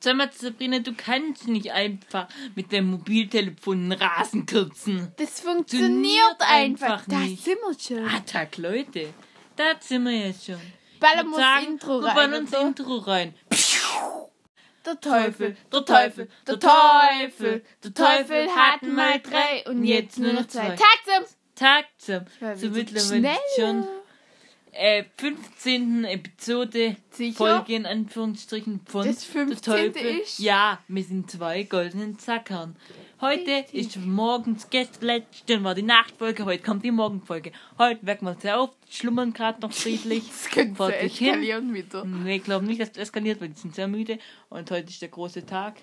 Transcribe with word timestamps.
Sag 0.00 0.16
mal, 0.16 0.30
Sabrina, 0.32 0.78
du 0.78 0.92
kannst 0.94 1.48
nicht 1.48 1.72
einfach 1.72 2.28
mit 2.54 2.70
dem 2.70 2.90
Mobiltelefon 2.90 3.90
einen 3.90 3.92
Rasen 3.92 4.46
kürzen. 4.46 5.12
Das 5.16 5.40
funktioniert 5.40 6.36
einfach. 6.40 6.90
einfach 6.90 7.06
Da 7.08 7.18
nicht. 7.18 7.42
sind 7.42 7.58
wir 7.66 7.78
schon. 7.78 8.08
Ah, 8.08 8.20
Tag, 8.20 8.56
Leute. 8.58 9.12
Da 9.56 9.74
sind 9.80 10.04
wir 10.04 10.12
jetzt 10.12 10.46
schon. 10.46 10.60
Ballern 11.00 11.30
wir 11.30 11.38
das 11.38 11.64
Intro 11.66 12.00
wir 12.00 12.06
rein, 12.08 12.14
ballern 12.14 12.42
uns 12.42 12.50
oder? 12.52 12.60
Intro 12.62 12.96
rein. 12.98 13.34
Der 14.86 15.00
Teufel, 15.00 15.56
der 15.72 15.84
Teufel, 15.84 16.28
der 16.46 16.60
Teufel, 16.60 17.64
der 17.84 17.94
Teufel 17.94 18.48
hat 18.48 18.82
mal 18.82 19.20
drei 19.20 19.64
und 19.68 19.84
jetzt 19.84 20.18
nur 20.18 20.32
noch 20.32 20.46
zwei. 20.46 20.76
Tag 20.76 20.98
zum 21.04 21.24
Tag 21.54 21.84
zum, 21.98 22.24
sind 22.56 22.72
mittlerweile 22.72 23.36
schon. 23.56 23.86
Äh, 24.72 25.04
15. 25.16 26.04
Episode, 26.04 26.96
Sicher? 27.10 27.36
Folge 27.36 27.74
in 27.74 27.86
Anführungsstrichen 27.86 28.80
von 28.86 29.06
Das 29.06 29.24
15. 29.24 29.74
der 29.74 29.92
Teufel. 29.92 30.18
ist? 30.20 30.38
Ja, 30.38 30.78
wir 30.88 31.02
sind 31.04 31.30
zwei 31.30 31.62
goldenen 31.64 32.18
Zackern. 32.18 32.76
Heute 33.20 33.40
Richtig. 33.50 33.74
ist 33.74 33.96
morgens 33.96 34.70
gestern 34.70 35.24
war 35.64 35.74
die 35.74 35.82
Nachtfolge, 35.82 36.44
heute 36.44 36.62
kommt 36.62 36.84
die 36.84 36.92
Morgenfolge. 36.92 37.50
Heute 37.76 38.06
wecken 38.06 38.26
wir 38.26 38.30
uns 38.32 38.42
sehr 38.42 38.60
auf, 38.60 38.70
schlummern 38.88 39.32
gerade 39.32 39.60
noch 39.60 39.72
friedlich. 39.72 40.22
Das 40.28 40.50
könnte 40.50 40.76
so 40.76 40.86
sich 40.86 41.18
hin. 41.18 41.28
eskalieren 41.30 41.74
wieder. 41.74 42.04
Nee, 42.04 42.36
ich 42.36 42.44
glaube 42.44 42.64
nicht, 42.66 42.80
dass 42.80 42.90
es 42.90 42.96
eskaliert, 42.98 43.40
weil 43.40 43.48
die 43.48 43.58
sind 43.58 43.74
sehr 43.74 43.88
müde 43.88 44.18
und 44.50 44.70
heute 44.70 44.88
ist 44.88 45.02
der 45.02 45.08
große 45.08 45.44
Tag. 45.46 45.74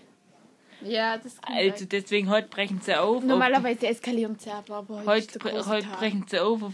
Ja, 0.82 1.18
das 1.18 1.36
Also 1.42 1.86
deswegen 1.86 2.30
heute 2.30 2.48
brechen 2.48 2.80
sie 2.82 2.96
auf. 2.96 3.18
auf 3.18 3.24
Normalerweise 3.24 3.88
eskalieren 3.88 4.38
sie 4.40 4.52
aber, 4.52 4.76
aber 4.76 5.04
heute, 5.06 5.18
ist 5.20 5.36
Heute, 5.36 5.40
der 5.40 5.52
große 5.52 5.70
heute 5.70 5.88
Tag. 5.88 6.00
brechen 6.00 6.26
sie 6.30 6.40
auf. 6.40 6.64
auf 6.64 6.74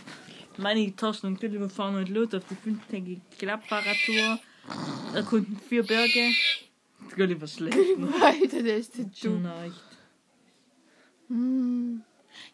meine 0.58 0.96
Thorsten 0.96 1.28
und 1.28 1.40
Gülle, 1.40 1.60
wir 1.60 1.70
fahren 1.70 1.96
heute 1.96 2.12
los 2.12 2.34
auf 2.34 2.44
die 2.50 2.56
fünftägige 2.56 3.22
Klappfahrradtour. 3.38 4.40
Erkunden 5.14 5.60
vier 5.68 5.84
Berge. 5.84 6.32
Das 7.04 7.16
Gulli 7.16 7.40
war 7.40 7.48
schlecht. 7.48 7.78
Alter, 8.22 8.64
der 8.64 8.78
ist 8.78 8.96
leicht. 9.44 9.84
Hm. 11.28 12.04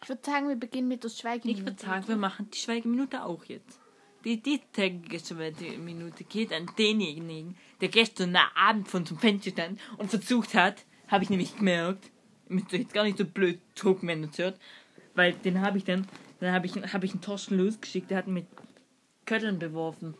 Ich 0.02 0.08
würde 0.08 0.22
sagen, 0.24 0.48
wir 0.48 0.56
beginnen 0.56 0.88
mit 0.88 1.04
der 1.04 1.10
Ich 1.10 1.18
Schweigeminute. 1.18 1.66
würde 1.66 1.80
sagen, 1.80 2.08
wir 2.08 2.16
machen 2.16 2.48
die 2.52 2.58
Schweigeminute 2.58 3.24
auch 3.24 3.44
jetzt. 3.44 3.80
Die 4.24 4.42
diestägige 4.42 5.20
Schweigeminute 5.20 6.24
geht 6.24 6.52
an 6.52 6.68
denjenigen, 6.76 7.56
der 7.80 7.88
gestern 7.88 8.32
Abend 8.56 8.88
von 8.88 9.06
zum 9.06 9.18
Fenster 9.18 9.50
stand 9.50 9.80
und 9.96 10.10
versucht 10.10 10.54
hat, 10.54 10.84
habe 11.06 11.24
ich 11.24 11.30
nämlich 11.30 11.56
gemerkt, 11.56 12.10
ich 12.48 12.64
euch 12.72 12.80
jetzt 12.80 12.94
gar 12.94 13.04
nicht 13.04 13.18
so 13.18 13.24
blöd 13.24 13.60
es 13.76 14.38
hört, 14.38 14.58
weil 15.14 15.34
den 15.34 15.60
habe 15.60 15.78
ich 15.78 15.84
dann, 15.84 16.06
dann 16.40 16.52
habe 16.52 16.66
ich, 16.66 16.74
hab 16.74 17.04
ich 17.04 17.12
einen 17.12 17.20
Torsten 17.20 17.58
losgeschickt, 17.58 18.10
der 18.10 18.18
hat 18.18 18.26
mit 18.28 18.46
Kötteln 19.26 19.58
beworfen. 19.58 20.14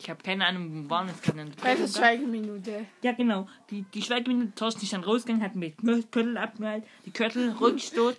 Ich 0.00 0.08
habe 0.08 0.22
keine 0.22 0.46
Ahnung, 0.46 0.84
wo 0.84 0.90
waren 0.90 1.08
das 1.08 1.20
Kötteln? 1.20 1.50
Bei 1.60 1.74
der 1.74 1.88
Schweigeminute. 1.88 2.86
Ja, 3.02 3.12
genau. 3.12 3.48
Die, 3.70 3.82
die 3.82 4.02
Schweigeminute, 4.02 4.54
Thorsten 4.54 4.82
ist 4.82 4.92
dann 4.92 5.02
rausgegangen, 5.02 5.44
hat 5.44 5.56
mit 5.56 5.76
Köttel 6.12 6.36
abgehalten, 6.38 6.86
die 7.04 7.10
Köttel, 7.10 7.50
Rückstoß. 7.60 8.16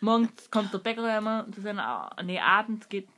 Morgens 0.00 0.50
kommt 0.50 0.72
der 0.72 0.78
Bäcker 0.78 1.16
immer 1.16 1.46
zu 1.52 1.60
seiner, 1.62 2.10
nee, 2.24 2.38
abends 2.38 2.88
geht, 2.88 3.08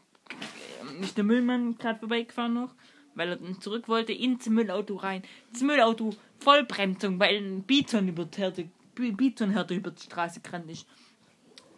ist 1.01 1.17
der 1.17 1.25
Müllmann 1.25 1.77
gerade 1.77 1.99
vorbeigefahren 1.99 2.55
noch, 2.55 2.75
weil 3.15 3.31
er 3.31 3.37
dann 3.37 3.61
zurück 3.61 3.89
wollte, 3.89 4.13
ins 4.13 4.49
Müllauto 4.49 4.97
rein. 4.97 5.23
Das 5.53 5.63
Müllauto, 5.63 6.15
Vollbremsung, 6.39 7.19
weil 7.19 7.37
ein 7.37 7.63
Bizon 7.63 8.09
über 8.09 8.25
die 8.25 8.39
Herde, 8.39 8.69
Bizonherde 8.95 9.75
über 9.75 9.91
die 9.91 10.03
Straße 10.03 10.41
gerannt 10.41 10.71
ist. 10.71 10.87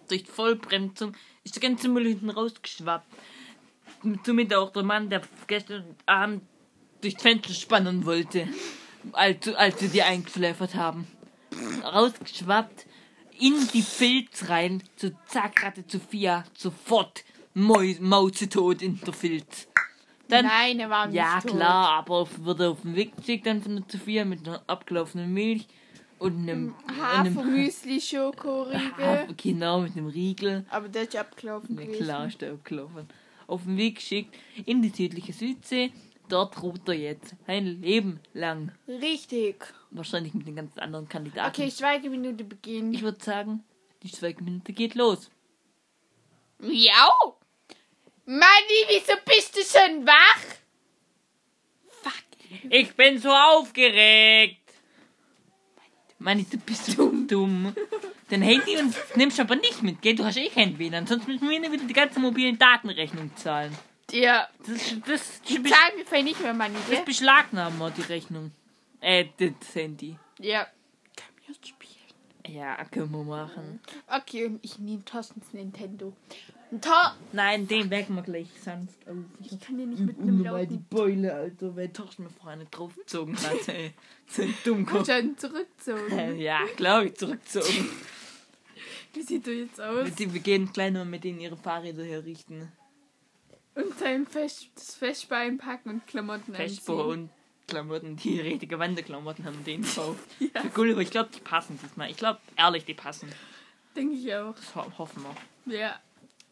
Durch 0.09 0.25
Vollbremsung 0.27 1.15
ist 1.47 1.55
der 1.55 1.69
ganze 1.69 1.89
Müll 1.89 2.09
hinten 2.09 2.31
rausgeschwappt. 2.31 3.07
Somit 4.25 4.53
auch 4.53 4.73
der 4.73 4.83
Mann, 4.83 5.09
der 5.09 5.23
gestern 5.47 5.85
Abend 6.05 6.43
durchs 7.01 7.23
Fenster 7.23 7.55
spannen 7.55 8.05
wollte, 8.05 8.49
als, 9.13 9.47
als 9.55 9.81
wir 9.81 9.89
die 9.89 10.03
eingeschläfert 10.03 10.75
haben. 10.75 11.07
Rausgeschwappt, 11.85 12.87
in 13.39 13.55
die 13.73 13.83
Filz 13.83 14.49
rein, 14.49 14.83
so 14.97 15.11
zack, 15.27 15.63
hatte 15.63 15.85
Sophia 15.87 16.45
sofort 16.57 17.25
Mau 17.55 17.85
Mausetot 18.01 18.83
in 18.83 19.01
der 19.01 19.15
Filz. 19.15 19.69
Dann, 20.29 20.47
Nein, 20.47 20.81
er 20.81 20.91
war 20.91 21.07
nicht 21.07 21.17
ja 21.17 21.41
tot. 21.41 21.53
klar, 21.53 21.91
aber 21.91 22.27
wurde 22.39 22.71
auf 22.71 22.83
den 22.83 22.97
Weg 22.97 23.17
geschickt 23.17 23.47
dann 23.47 23.63
von 23.63 23.77
der 23.77 23.85
Sophia 23.89 24.25
mit 24.25 24.47
einer 24.47 24.63
abgelaufenen 24.67 25.33
Milch 25.33 25.69
und 26.19 26.37
einem, 26.49 26.75
einem 26.89 27.35
Hafermüsli, 27.37 28.01
Schokoriegel. 28.01 28.81
Hafer- 28.97 29.35
genau, 29.37 29.81
mit 29.81 29.97
einem 29.97 30.07
Riegel. 30.09 30.65
Aber 30.71 30.89
der 30.89 31.03
ist 31.03 31.17
abgelaufen 31.17 31.79
Ja, 31.79 31.87
klar, 31.97 32.27
ist 32.27 32.41
der 32.41 32.53
abgelaufen. 32.53 33.09
Auf 33.47 33.63
den 33.65 33.77
Weg 33.77 33.97
geschickt 33.97 34.35
in 34.65 34.83
die 34.83 34.89
südliche 34.89 35.33
Südsee. 35.33 35.93
Dort 36.29 36.61
ruht 36.63 36.89
er 36.89 36.95
jetzt 36.95 37.35
ein 37.47 37.81
Leben 37.81 38.19
lang. 38.35 38.73
Richtig. 38.89 39.65
Wahrscheinlich 39.93 40.35
mit 40.35 40.47
den 40.49 40.57
ganz 40.57 40.77
anderen 40.77 41.09
Kandidaten. 41.09 41.49
Okay, 41.49 41.71
Schweigeminute 41.71 42.43
beginnt. 42.43 42.95
Ich 42.97 43.03
würde 43.03 43.23
sagen, 43.23 43.63
die 44.03 44.09
Schweigeminute 44.09 44.73
geht 44.73 44.97
los. 44.97 45.31
Miau! 46.59 47.37
Manni, 48.25 48.81
wieso 48.89 49.13
bist 49.25 49.57
du 49.57 49.61
schon 49.61 50.05
wach? 50.05 50.43
Fuck. 52.03 52.13
Ich 52.71 52.93
bin 52.97 53.19
so 53.19 53.31
aufgeregt. 53.31 54.66
Manni, 56.19 56.45
du 56.51 56.57
bist 56.59 56.87
so 56.87 57.11
dumm. 57.27 57.75
Dein 58.29 58.43
Handy 58.43 58.77
und 58.79 58.95
nimmst 59.17 59.39
aber 59.39 59.55
nicht 59.57 59.83
mit, 59.83 60.03
gell? 60.03 60.15
Du 60.17 60.25
hast 60.25 60.37
eh 60.37 60.49
kein 60.49 60.79
WLAN, 60.79 61.07
sonst 61.07 61.29
müssen 61.29 61.49
wir 61.49 61.61
wieder 61.73 61.85
die 61.85 61.93
ganze 61.93 62.19
mobilen 62.19 62.59
Datenrechnung 62.59 63.31
zahlen. 63.37 63.77
Ja, 64.11 64.49
Das, 64.61 64.69
ist- 64.69 64.97
das, 65.07 65.43
die 65.43 65.63
das, 65.63 65.73
zahlen 65.73 65.93
wir 65.97 66.07
vielleicht 66.07 66.25
nicht 66.25 66.41
mehr, 66.43 66.55
Manni, 66.55 66.75
das 66.81 66.91
gell? 66.91 67.05
beschlagnahmen 67.05 67.79
wir, 67.79 67.91
die 67.91 68.03
Rechnung. 68.03 68.51
Äh, 69.01 69.27
das 69.37 69.75
Handy. 69.75 70.17
Ja. 70.39 70.65
Können 71.17 71.37
wir 71.47 71.55
jetzt 71.55 71.69
spielen? 71.69 71.93
Ja, 72.57 72.85
können 72.87 73.11
wir 73.11 73.25
machen. 73.25 73.81
Okay, 74.09 74.47
und 74.47 74.65
ich 74.65 74.79
nehme 74.79 75.05
Thorstens 75.05 75.53
Nintendo. 75.53 76.13
Und 76.71 76.83
Tor 76.85 77.15
Nein, 77.33 77.69
den 77.69 77.91
wecken 77.91 78.17
wir 78.17 78.23
gleich 78.23 78.49
sonst 78.65 78.97
auf. 79.09 79.15
ich 79.41 79.61
kann 79.61 79.79
dir 79.79 79.87
nicht 79.87 80.01
mit 80.01 80.19
einem 80.19 80.41
Unnormal 80.41 80.67
die 80.67 80.75
lauten 80.75 80.87
Beule, 80.91 81.33
Alter, 81.35 81.77
weil 81.77 81.89
Torsten 81.91 82.25
mir 82.25 82.31
vorher 82.31 82.57
nicht 82.57 82.71
draufgezogen 82.73 83.37
hat, 83.41 83.69
ey. 83.69 83.93
So 84.27 84.43
ein 84.43 84.55
Dummkopf. 84.65 85.07
schon 85.07 85.39
zurückzogen. 85.39 86.19
Äh, 86.19 86.35
Ja, 86.43 86.61
glaube 86.77 87.07
ich, 87.07 87.15
zurückgezogen. 87.15 87.89
Wie 89.15 89.23
sieht 89.23 89.47
er 89.47 89.55
jetzt 89.55 89.81
aus? 89.81 90.09
Wir 90.19 90.35
wir 90.35 90.41
gehen 90.41 90.71
gleich 90.73 90.93
noch 90.93 91.05
mit 91.05 91.25
denen 91.25 91.41
ihre 91.41 91.57
Fahrräder 91.57 92.05
herrichten. 92.05 92.71
Und 93.75 93.99
sein 93.99 94.27
Fest, 94.27 94.69
das 94.75 94.95
Festbein 94.95 95.59
packen 95.59 95.91
und 95.91 96.07
Klamotten 96.07 96.55
Festbau 96.55 97.11
anziehen. 97.11 97.23
und 97.25 97.31
Klamotten, 97.69 98.17
die 98.17 98.41
richtige 98.41 98.79
Wanderklamotten 98.79 99.45
haben 99.45 99.63
den 99.65 99.83
gekauft. 99.83 100.21
Für 100.39 100.69
Gulliver, 100.71 101.01
ich 101.01 101.11
glaube, 101.11 101.31
die 101.35 101.41
passen 101.41 101.79
diesmal. 101.83 102.11
Ich 102.11 102.17
glaube, 102.17 102.41
ehrlich, 102.57 102.85
die 102.85 102.95
passen. 102.95 103.29
Denke 103.95 104.15
ich 104.15 104.35
auch. 104.35 104.55
Das 104.55 104.75
ho 104.75 104.85
hoffen 104.99 105.25
wir. 105.65 105.79
Ja. 105.79 106.01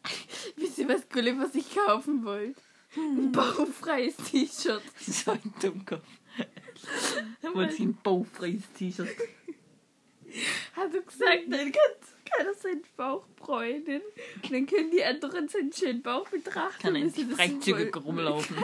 Wisst 0.55 0.77
ihr, 0.77 0.87
was 0.87 1.07
Gulliver 1.09 1.47
sich 1.47 1.75
kaufen 1.75 2.23
wollt? 2.25 2.57
Ein 2.95 3.31
bauchfreies 3.31 4.15
T-Shirt. 4.17 4.81
So 5.05 5.31
ein 5.31 5.53
Dummkopf. 5.61 6.05
Er 7.41 7.53
wollte 7.53 7.83
ein 7.83 7.97
baufreies 8.01 8.63
T-Shirt. 8.77 9.09
Hat 10.75 10.93
er 10.93 11.01
gesagt, 11.01 11.43
dann 11.49 11.71
kann, 11.71 11.91
kann 12.25 12.45
er 12.47 12.53
seinen 12.53 12.83
Bauch 12.95 13.25
bräunen. 13.35 14.01
Und 14.43 14.51
dann 14.53 14.65
können 14.65 14.91
die 14.91 15.03
anderen 15.03 15.49
seinen 15.49 15.73
schönen 15.73 16.01
Bauch 16.01 16.29
betrachten. 16.29 16.81
Kann 16.81 16.95
er 16.95 17.01
endlich 17.01 17.27
das 17.27 17.35
freizügig 17.35 17.95
rumlaufen. 17.97 18.57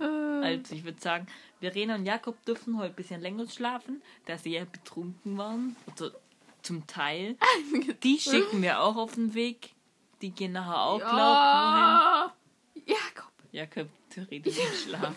Äh, 0.00 0.04
Also 0.04 0.74
ich 0.74 0.84
würde 0.84 1.00
sagen, 1.00 1.26
Verena 1.60 1.94
und 1.96 2.06
Jakob 2.06 2.42
dürfen 2.44 2.78
heute 2.78 2.90
ein 2.92 2.96
bisschen 2.96 3.20
länger 3.20 3.46
schlafen, 3.48 4.02
da 4.26 4.38
sie 4.38 4.52
ja 4.54 4.64
betrunken 4.64 5.36
waren. 5.38 5.76
Also 5.88 6.10
zum 6.62 6.86
Teil. 6.86 7.36
Die 8.02 8.18
schicken 8.18 8.62
wir 8.62 8.80
auch 8.80 8.96
auf 8.96 9.14
den 9.14 9.34
Weg. 9.34 9.70
Die 10.22 10.30
gehen 10.30 10.52
nachher 10.52 10.82
auch, 10.82 11.00
ja. 11.00 12.34
Jakob. 12.86 13.32
wohin. 13.38 13.50
Jakob 13.52 13.88
theoretisch 14.10 14.58
im 14.58 14.88
Schlaf. 14.88 15.14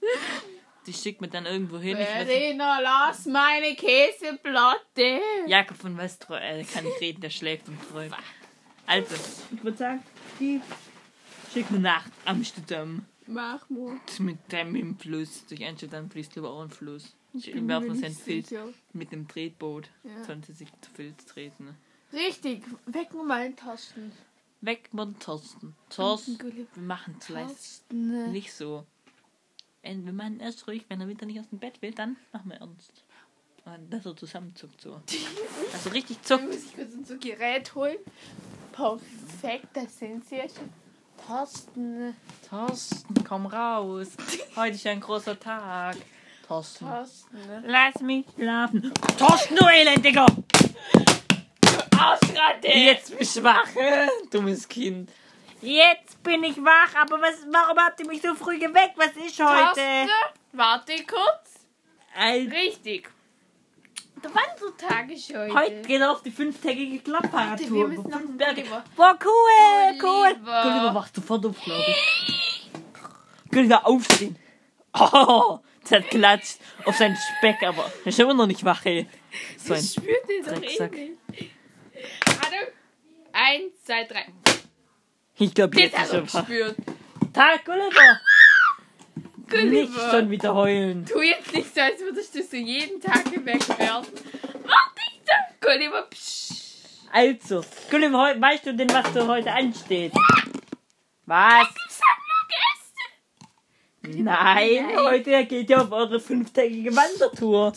Die 0.86 0.92
schickt 0.94 1.20
mir 1.20 1.28
dann 1.28 1.44
irgendwo 1.44 1.78
hin. 1.78 1.96
Verena, 1.98 2.80
lass 2.80 3.26
meine 3.26 3.74
Käseplatte. 3.74 5.20
Jakob 5.46 5.76
von 5.76 5.98
Westro, 5.98 6.34
äh, 6.34 6.64
kann 6.64 6.84
nicht 6.84 7.00
reden, 7.00 7.20
der 7.20 7.30
schläft 7.30 7.68
und 7.68 7.78
träumt. 7.90 8.14
Also, 8.86 9.14
ich 9.52 9.62
würde 9.62 9.76
sagen, 9.76 10.02
die 10.40 10.62
schicken 11.52 11.74
wir 11.74 11.80
nach 11.80 12.06
Amsterdam. 12.24 13.04
Mach 13.26 13.68
mal. 13.68 14.00
Mit 14.20 14.50
dem 14.50 14.74
im 14.76 14.98
Fluss. 14.98 15.44
Durch 15.46 15.66
Amsterdam 15.66 16.10
fließt 16.10 16.36
über 16.36 16.48
auch 16.48 16.62
ein 16.62 16.70
Fluss. 16.70 17.14
Bin 17.46 17.68
werfen 17.68 17.88
mir 17.88 17.94
sein 17.94 18.10
nicht 18.10 18.20
Filz 18.20 18.48
sicher. 18.48 18.68
mit 18.92 19.12
dem 19.12 19.26
Tretboot. 19.28 19.88
Ja. 20.04 20.24
Sollen 20.24 20.42
sie 20.42 20.52
sich 20.52 20.68
zu 20.80 20.90
Filz 20.92 21.24
treten. 21.26 21.76
Richtig, 22.12 22.62
wecken 22.86 23.18
wir 23.18 23.24
mal 23.24 23.44
den 23.44 23.56
Tasten. 23.56 24.12
Weg 24.60 24.92
mit 24.92 25.20
Thorsten. 25.20 25.76
Thorsten, 25.90 26.38
wir 26.42 26.82
machen 26.82 27.16
es 27.20 27.28
leicht. 27.28 27.48
Tasten. 27.50 28.32
Nicht 28.32 28.52
so. 28.52 28.84
Äh, 29.82 29.96
Wir 29.96 30.12
machen 30.12 30.40
erst 30.40 30.66
ruhig, 30.66 30.84
wenn 30.88 31.00
er 31.00 31.06
wieder 31.08 31.26
nicht 31.26 31.38
aus 31.38 31.48
dem 31.50 31.58
Bett 31.60 31.80
will, 31.80 31.92
dann 31.92 32.16
machen 32.32 32.50
wir 32.50 32.56
ernst. 32.56 33.04
Und 33.64 33.92
Dass 33.92 34.04
er 34.06 34.16
zusammenzuckt 34.16 34.80
so. 34.80 35.00
Also 35.72 35.90
richtig 35.90 36.18
Dann 36.26 36.40
zuckt. 36.40 36.52
muss 36.52 36.64
ich 36.64 36.74
kurz 36.74 36.94
unser 36.94 37.16
Gerät 37.18 37.74
holen. 37.74 37.98
Perfekt, 38.72 39.68
das 39.74 39.98
sind 39.98 40.24
sie 40.28 40.36
ja 40.36 40.48
schon. 40.48 40.68
Tasten. 41.26 42.16
Thorsten, 42.48 43.24
komm 43.24 43.46
raus. 43.46 44.08
Heute 44.56 44.74
ist 44.76 44.86
ein 44.86 45.00
großer 45.00 45.38
Tag. 45.38 45.96
Thorsten. 46.48 46.88
Thorsten, 46.88 47.46
ne? 47.46 47.62
Lass 47.66 48.00
mich 48.00 48.24
schlafen. 48.34 48.90
Thorsten, 49.18 49.54
du 49.54 49.66
Elendiger! 49.66 50.24
Ausratte! 51.92 52.68
Jetzt 52.68 53.18
bist 53.18 53.36
du 53.36 53.42
wach, 53.44 53.68
dummes 54.30 54.66
Kind. 54.66 55.10
Jetzt 55.60 56.22
bin 56.22 56.42
ich 56.44 56.56
wach, 56.56 56.94
aber 57.02 57.20
was, 57.20 57.34
warum 57.52 57.78
habt 57.78 58.00
ihr 58.00 58.06
mich 58.06 58.22
so 58.22 58.34
früh 58.34 58.58
geweckt? 58.58 58.94
Was 58.96 59.08
ist 59.08 59.38
heute? 59.38 59.74
Thorsten, 59.74 60.08
warte 60.52 60.92
kurz. 61.04 61.66
Alter, 62.16 62.50
Richtig. 62.52 63.10
Der 64.24 64.30
Wandertag 64.34 65.10
ist 65.10 65.28
heute. 65.28 65.54
heute 65.54 65.82
geht 65.82 66.00
er 66.00 66.10
auf 66.10 66.22
die 66.22 66.30
fünftägige 66.30 67.12
Warte, 67.12 67.28
Klappfahrradtour. 67.28 68.84
Boah, 68.96 69.18
cool, 69.22 70.00
cool. 70.02 70.34
Gulliver. 70.34 70.94
Wacht 70.94 71.14
sofort 71.14 71.44
auf, 71.44 71.60
glaube 71.62 71.84
ich. 71.88 72.70
Gulliver 73.52 73.86
aufstehen. 73.86 74.36
Oh, 75.00 75.60
der 75.90 76.00
hat 76.02 76.10
klatscht 76.10 76.56
auf 76.84 76.96
seinen 76.96 77.16
Speck, 77.38 77.62
aber 77.62 77.90
er 78.04 78.08
ist 78.08 78.18
immer 78.18 78.34
noch 78.34 78.46
nicht 78.46 78.64
wach, 78.64 78.84
ey. 78.84 79.06
So 79.56 79.74
ein 79.74 79.80
Ich 79.80 79.92
spüre 79.92 80.16
den 80.28 80.44
doch 80.44 80.52
eh 80.52 80.60
Drecksack. 80.60 80.92
nicht. 80.92 81.12
Warte. 82.26 82.72
Eins, 83.32 83.84
zwei, 83.84 84.04
drei. 84.04 84.26
Ich 85.38 85.54
glaube, 85.54 85.78
Jetzt 85.80 85.96
ist 85.98 86.12
er 86.12 86.22
wach. 86.32 86.46
gespürt. 86.46 86.76
Tag, 87.32 87.64
Gulliver. 87.64 88.20
Nicht 89.50 89.50
Gulliver. 89.92 90.10
schon 90.10 90.30
wieder 90.30 90.54
heulen. 90.54 91.06
Tu 91.06 91.20
jetzt 91.22 91.54
nicht 91.54 91.74
so, 91.74 91.80
als 91.80 92.00
würdest 92.00 92.34
du 92.34 92.42
so 92.42 92.56
jeden 92.56 93.00
Tag 93.00 93.24
geweckt 93.32 93.68
werden. 93.78 94.06
Warte 94.12 95.00
ich 95.10 95.20
da. 95.24 95.34
Gulliver, 95.66 96.02
psch. 96.10 96.48
Also, 97.10 97.64
Gulliver, 97.90 98.34
weißt 98.38 98.66
du 98.66 98.74
denn, 98.74 98.90
was 98.90 99.12
so 99.14 99.26
heute 99.26 99.50
ansteht? 99.50 100.12
Was? 101.24 101.68
Nein, 104.24 104.86
Nein. 104.86 104.98
heute 105.04 105.44
geht 105.46 105.70
ihr 105.70 105.80
auf 105.80 105.92
eure 105.92 106.18
fünftägige 106.20 106.94
Wandertour. 106.94 107.72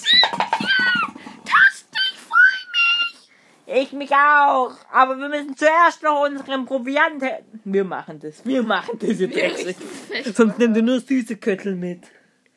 Ich 1.44 2.20
freue 2.20 3.76
mich. 3.76 3.88
Ich 3.88 3.92
mich 3.94 4.12
auch. 4.12 4.74
Aber 4.92 5.18
wir 5.18 5.30
müssen 5.30 5.56
zuerst 5.56 6.04
noch 6.04 6.22
unseren 6.26 6.66
Proviant. 6.66 7.22
her- 7.22 7.42
Wir 7.64 7.84
machen 7.84 8.20
das. 8.20 8.46
Wir 8.46 8.64
machen 8.64 8.98
das 9.00 9.20
jetzt 9.20 9.36
Wir 9.36 9.44
richten 9.56 9.74
fest. 9.74 10.36
Sonst 10.36 10.58
nimm 10.60 10.74
du 10.74 10.82
nur 10.82 11.00
süße 11.00 11.38
Köttel 11.38 11.76
mit. 11.76 12.04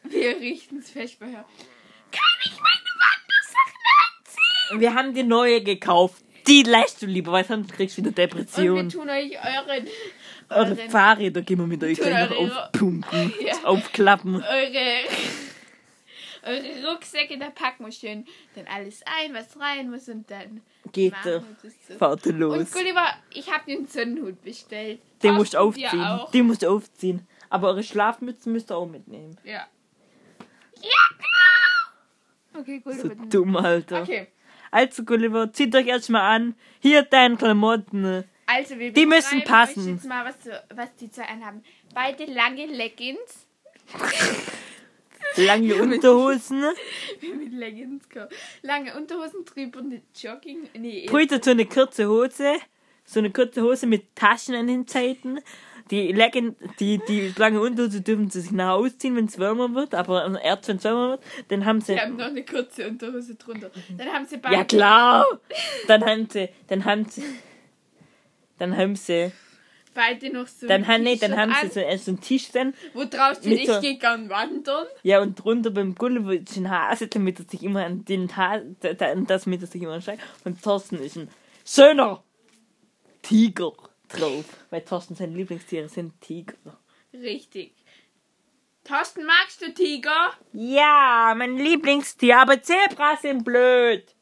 Wir 0.05 0.37
richten 0.39 0.79
es 0.79 0.91
fest 0.91 1.19
bei 1.19 1.27
Herr. 1.27 1.45
Kann 2.13 2.41
ich 2.45 2.53
meine 2.53 2.91
Wandersachen 3.05 3.81
anziehen? 4.19 4.81
Wir 4.81 4.95
haben 4.95 5.15
die 5.15 5.23
neue 5.23 5.63
gekauft. 5.63 6.23
Die 6.47 6.63
lässt 6.63 7.01
du 7.01 7.07
lieber, 7.07 7.33
weil 7.33 7.45
sonst 7.47 7.73
kriegst 7.73 7.97
du 7.97 8.05
wieder 8.05 8.11
Und 8.11 8.93
wir 8.93 9.01
tun 9.01 9.09
euch 9.09 9.33
euren, 9.43 9.89
Eure 10.55 10.77
Fahrräder 10.77 11.43
gehen 11.43 11.59
wir 11.59 11.67
mit 11.67 11.83
euch 11.85 11.99
gleich 11.99 12.31
noch 12.31 12.37
aufpumpen. 12.37 13.33
Ja. 13.41 13.55
Aufklappen. 13.65 14.37
eure, 14.37 15.05
eure 16.45 16.91
Rucksäcke, 16.91 17.39
da 17.39 17.51
packen 17.51 17.85
wir 17.85 17.93
schön 17.93 18.25
dann 18.55 18.67
alles 18.67 19.03
ein, 19.21 19.35
was 19.35 19.59
rein 19.59 19.91
muss 19.91 20.09
und 20.09 20.31
dann 20.31 20.61
Geht 20.93 21.15
das 21.25 21.43
so. 21.89 21.95
Fahrt 21.99 22.27
Und 22.27 22.39
los. 22.39 22.71
Gulliver, 22.73 23.07
ich 23.33 23.51
habe 23.51 23.65
den 23.67 23.87
Sonnenhut 23.87 24.43
bestellt. 24.43 25.01
Den 25.23 25.35
musst 25.35 25.55
du 25.55 25.59
aufziehen. 25.59 26.01
Auch. 26.05 26.31
Den 26.31 26.47
musst 26.47 26.63
du 26.63 26.69
aufziehen. 26.71 27.27
Aber 27.51 27.69
eure 27.69 27.83
Schlafmützen 27.83 28.53
müsst 28.53 28.71
ihr 28.71 28.77
auch 28.77 28.87
mitnehmen. 28.87 29.37
Ja. 29.45 29.67
Ja, 30.81 30.91
genau. 32.53 32.61
Okay, 32.61 32.83
So 32.85 32.91
Gulliver. 32.91 33.15
dann- 33.15 33.31
dumm, 33.31 33.57
Alter. 33.57 34.03
Okay, 34.03 34.29
Also, 34.71 35.05
Gulliver, 35.05 35.53
zieht 35.53 35.75
euch 35.75 35.87
erstmal 35.87 36.23
an. 36.37 36.55
Hier 36.81 37.03
deine 37.03 37.37
Klamotten. 37.37 38.25
Also 38.47 38.79
wir 38.79 38.93
Die 38.93 39.07
müssen 39.07 39.43
passen. 39.45 39.81
Euch 39.81 39.95
jetzt 39.95 40.07
mal, 40.07 40.25
was, 40.25 40.35
was 40.75 40.95
die 40.97 41.11
zwei 41.11 41.25
anhaben. 41.25 41.63
Beide 41.95 42.25
lange 42.27 42.67
Leggings. 42.67 43.47
Lange 45.37 45.75
Unterhosen. 45.77 46.61
mit 47.21 47.53
Leggings 47.53 48.09
kommen. 48.09 48.29
Lange 48.63 48.95
Unterhosen 48.97 49.45
drüber, 49.45 49.81
eine 49.81 50.03
Jogging. 50.15 50.69
Nee, 50.75 51.07
Brüder 51.07 51.41
so 51.43 51.51
eine 51.51 51.67
kurze 51.67 52.09
Hose. 52.09 52.55
So 53.05 53.19
eine 53.19 53.31
kurze 53.31 53.63
Hose 53.63 53.87
mit 53.87 54.15
Taschen 54.15 54.55
an 54.55 54.67
den 54.67 54.87
Seiten. 54.87 55.41
Die, 55.91 56.13
Legging, 56.13 56.57
die, 56.81 56.99
die 57.07 57.35
lange 57.37 57.61
Unterhose 57.61 58.01
dürfen 58.01 58.31
sie 58.31 58.41
sich 58.41 58.53
nach 58.53 58.73
ausziehen, 58.73 59.17
wenn 59.17 59.27
es 59.27 59.39
wärmer 59.39 59.75
wird. 59.75 59.95
Aber 59.95 60.41
erst 60.41 60.69
wenn 60.69 60.77
es 60.77 60.85
wärmer 60.85 61.11
wird, 61.11 61.23
dann 61.49 61.65
haben 61.67 61.81
sie. 61.83 61.95
Die 61.95 62.01
haben 62.01 62.17
noch 62.17 62.27
eine 62.27 62.45
kurze 62.45 62.89
Unterhose 62.89 63.35
drunter. 63.35 63.71
Dann 63.99 64.09
haben 64.09 64.25
sie 64.25 64.39
beide. 64.39 64.55
Ja 64.55 64.65
klar. 64.65 65.27
Dann 65.89 66.05
haben 66.05 66.29
sie, 66.31 66.49
dann 66.69 66.85
haben 66.87 67.05
sie, 67.05 67.23
dann 68.59 68.77
haben 68.77 68.97
sie, 68.97 69.33
Beide 69.95 70.33
noch 70.33 70.49
so. 70.49 70.67
dann 70.67 70.89
haben, 70.89 71.05
nee, 71.05 71.17
dann 71.17 71.37
haben 71.37 71.55
sie 71.63 71.69
so, 71.69 71.81
äh, 71.81 71.97
so 71.99 72.11
einen 72.11 72.21
Tisch 72.21 72.51
dann. 72.51 72.75
Wo 72.95 73.05
drauf 73.05 73.37
steht, 73.39 73.61
ich 73.61 73.67
so- 73.69 73.81
gehe 73.81 73.97
gern 73.97 74.29
wandern. 74.29 74.87
Ja, 75.05 75.21
und 75.21 75.37
drunter 75.37 75.71
beim 75.71 75.95
Gulliver 75.95 76.35
ist 76.35 76.57
ein 76.57 76.69
Hase, 76.69 77.07
damit 77.07 77.39
er 77.39 77.45
sich 77.49 77.63
immer 77.63 77.85
an 77.85 78.05
den 78.05 78.37
Hase, 78.37 78.75
das 78.81 79.47
mit 79.47 79.61
er 79.63 79.69
sich 79.69 79.81
immer 79.83 79.93
ansteigt. 79.93 80.23
Und 80.45 80.61
Thorsten 80.63 80.99
ist 80.99 81.17
ein 81.17 81.29
schöner 81.65 82.25
Tiger 83.23 83.73
drauf. 84.09 84.45
Weil 84.71 84.81
Thorsten 84.83 85.15
seine 85.15 85.37
Lieblingstiere 85.37 85.89
sind 85.89 86.21
Tiger. 86.21 86.55
Richtig. 87.13 87.73
Thorsten, 88.83 89.25
magst 89.25 89.63
du 89.63 89.73
Tiger? 89.73 90.33
Ja, 90.53 91.35
mein 91.37 91.57
Lieblingstier, 91.57 92.39
aber 92.41 92.61
Zebras 92.61 93.23
sind 93.23 93.43
blöd. 93.45 94.14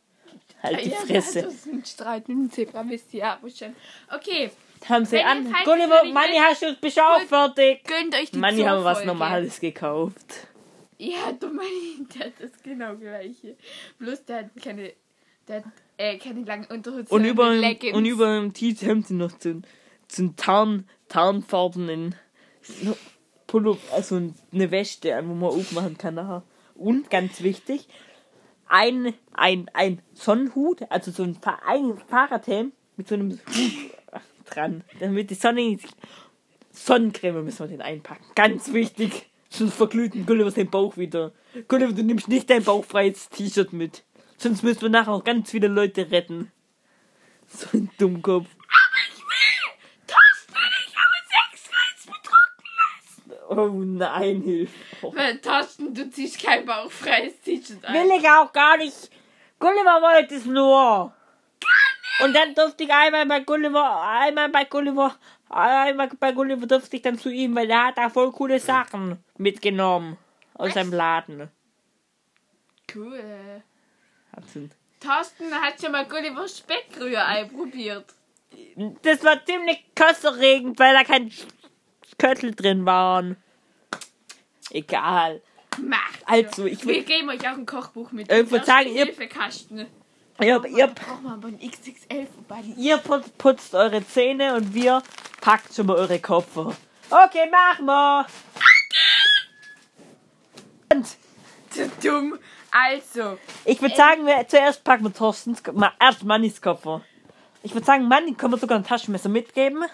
Halt 0.63 0.85
die 0.85 0.91
Ja, 0.91 0.97
Fresse. 0.97 1.43
Das 1.43 1.55
ist 1.55 1.67
ein 1.67 1.85
Streit 1.85 2.29
mit 2.29 2.37
dem 2.39 2.51
Zebra, 2.51 2.85
wisst 2.89 3.13
ihr 3.15 3.27
aber 3.27 3.51
schon. 3.51 3.75
Okay, 4.15 4.51
Haben 4.89 5.05
sie 5.05 5.17
Wenn 5.17 5.27
an. 5.27 5.55
Gulliver, 5.65 6.05
Manni, 6.13 6.37
hast 6.39 6.63
du 6.63 6.75
bist 6.81 7.01
auch 7.01 7.21
fertig? 7.21 7.85
gönnt 7.85 8.15
euch 8.15 8.31
die 8.31 8.39
Manni, 8.39 8.63
haben 8.63 8.85
was. 8.85 9.05
Normales 9.05 9.61
gekauft. 9.61 10.49
Ja, 10.99 11.33
du 11.39 11.49
Manni, 11.49 12.07
der 12.15 12.27
hat 12.27 12.33
das 12.41 12.51
genau 12.63 12.95
gleiche. 12.95 13.57
Bloß 13.99 14.25
der 14.25 14.39
hat 14.39 14.51
keine, 14.63 14.93
der 15.49 15.57
hat, 15.57 15.65
äh, 15.97 16.19
keine 16.19 16.45
langen 16.45 16.67
Unterhose. 16.67 17.07
Und 17.09 17.25
über, 17.25 17.51
Leggings. 17.51 17.97
und 17.97 18.05
über 18.05 18.27
dem 18.41 18.55
sie 18.55 19.15
noch 19.15 19.31
so 19.39 19.49
einen, 19.49 19.67
so 20.09 20.23
einen 20.23 20.37
Tarn, 20.37 20.89
tarnfarbenen 21.09 22.15
Pullover, 23.47 23.81
also 23.93 24.17
eine 24.53 24.71
Weste, 24.71 25.17
an, 25.17 25.29
wo 25.29 25.35
man 25.35 25.51
aufmachen 25.51 25.99
kann 25.99 26.15
nachher. 26.15 26.43
Und 26.75 27.11
ganz 27.11 27.43
wichtig, 27.43 27.87
ein, 28.73 29.15
ein, 29.35 29.71
ein 29.75 30.01
Sonnenhut, 30.15 30.91
also 30.91 31.11
so 31.11 31.23
ein, 31.23 31.35
Fa- 31.35 31.61
ein 31.67 31.99
Fahrradhelm 32.09 32.73
mit 32.97 33.07
so 33.07 33.15
einem 33.15 33.33
Hut 33.33 33.91
dran, 34.47 34.83
damit 34.99 35.31
die 35.31 35.35
Sonne 35.35 35.61
nicht. 35.63 35.89
Sonnencreme 36.71 37.45
müssen 37.45 37.59
wir 37.61 37.69
den 37.69 37.83
einpacken. 37.83 38.25
Ganz 38.35 38.73
wichtig. 38.73 39.29
Sonst 39.51 39.75
verglüht 39.75 40.15
ein 40.15 40.25
Gulliver 40.25 40.51
den 40.51 40.71
Bauch 40.71 40.97
wieder. 40.97 41.33
Gulliver, 41.69 41.93
du 41.93 42.03
nimmst 42.03 42.29
nicht 42.29 42.49
dein 42.49 42.65
bauchfreies 42.65 43.29
T-Shirt 43.29 43.75
mit. 43.75 44.05
Sonst 44.39 44.63
müssen 44.63 44.81
wir 44.81 44.89
nachher 44.89 45.13
auch 45.13 45.25
ganz 45.25 45.51
viele 45.51 45.69
Leute 45.69 46.11
retten. 46.11 46.51
So 47.47 47.67
ein 47.77 47.91
Dummkopf. 47.99 48.49
Thorsten, 50.07 50.63
ich 50.87 50.97
habe 50.97 51.17
sechs 51.29 51.69
Reis 51.71 52.07
betrunken. 52.07 53.39
Oh 53.57 53.83
nein, 53.85 54.41
hilf. 54.43 54.71
Oh. 55.03 55.15
Weil, 55.15 55.39
Thorsten, 55.39 55.95
du 55.95 56.11
ziehst 56.11 56.43
kein 56.43 56.65
bauchfreies 56.65 57.41
T-Shirt 57.43 57.85
an. 57.85 57.95
Will 57.95 58.19
ich 58.19 58.29
auch 58.29 58.53
gar 58.53 58.77
nicht. 58.77 59.11
Gulliver 59.59 60.01
wollte 60.01 60.35
es 60.35 60.45
nur. 60.45 61.13
Und 62.23 62.35
dann 62.35 62.55
durfte 62.55 62.85
ich 62.85 62.93
einmal 62.93 63.27
bei 63.27 63.41
Gulliver, 63.41 64.03
einmal 64.03 64.49
bei 64.49 64.65
Gulliver, 64.65 65.17
einmal 65.49 66.09
bei 66.19 66.33
Gulliver 66.33 66.67
durfte 66.67 66.97
ich 66.97 67.03
dann 67.03 67.19
zu 67.19 67.31
ihm, 67.31 67.55
weil 67.55 67.71
er 67.71 67.87
hat 67.87 67.99
da 67.99 68.09
voll 68.09 68.33
coole 68.33 68.59
Sachen 68.61 69.23
mitgenommen. 69.39 70.19
Aus 70.55 70.75
seinem 70.75 70.93
Laden. 70.93 71.51
Cool. 72.95 73.63
Thorsten 75.01 75.53
hat 75.53 75.81
schon 75.81 75.93
mal 75.93 76.07
Gulliver 76.07 76.47
Speckrührei 76.47 77.45
probiert. 77.45 78.07
Das 79.03 79.25
war 79.25 79.45
ziemlich 79.45 79.83
kosserregend, 79.97 80.79
weil 80.79 80.95
da 80.95 81.05
kein 81.05 81.33
Köttel 82.19 82.55
drin 82.55 82.85
waren. 82.87 83.37
Egal. 84.71 85.43
Macht. 85.81 86.21
Also, 86.27 86.67
ich 86.67 86.81
Wir 86.87 86.95
will. 86.97 87.03
geben 87.05 87.29
euch 87.31 87.41
auch 87.49 87.55
ein 87.57 87.67
Kochbuch 87.67 88.13
mit. 88.13 88.31
Ich 88.31 88.51
würd 88.51 88.67
sagen, 88.67 88.89
ihr- 88.89 89.07
Hilfekasten. 89.07 89.87
Ihr, 90.41 90.65
ihr, 90.67 90.87
Brauchen 90.89 91.23
wir 91.25 91.33
aber 91.33 91.49
ein 91.49 91.59
XXL 91.61 92.27
vorbei. 92.27 92.63
ihr 92.77 92.97
put- 92.99 93.37
putzt 93.39 93.75
eure 93.75 94.05
Zähne 94.07 94.55
und 94.57 94.75
wir 94.75 95.03
packt 95.41 95.75
schon 95.75 95.87
mal 95.87 95.97
eure 95.97 96.19
Koffer. 96.19 96.75
Okay, 97.11 97.49
machen 97.51 97.85
wir. 97.87 98.27
Und 100.93 101.07
Zu 101.71 101.89
dumm. 102.03 102.39
Also, 102.71 103.39
ich 103.67 103.81
würde 103.83 103.95
sagen, 103.95 104.27
wir 104.27 104.47
zuerst 104.49 104.83
packen 104.85 105.05
wir 105.05 105.13
Thorstens, 105.13 105.63
mal 105.73 105.93
erst 106.01 106.25
Mannis 106.25 106.61
Koffer. 106.61 107.03
Ich 107.63 107.73
würde 107.75 107.87
sagen, 107.87 108.09
Manni, 108.09 108.35
können 108.35 108.53
wir 108.55 108.59
sogar 108.59 108.79
ein 108.79 108.85
Taschenmesser 108.85 109.29
mitgeben? 109.29 109.85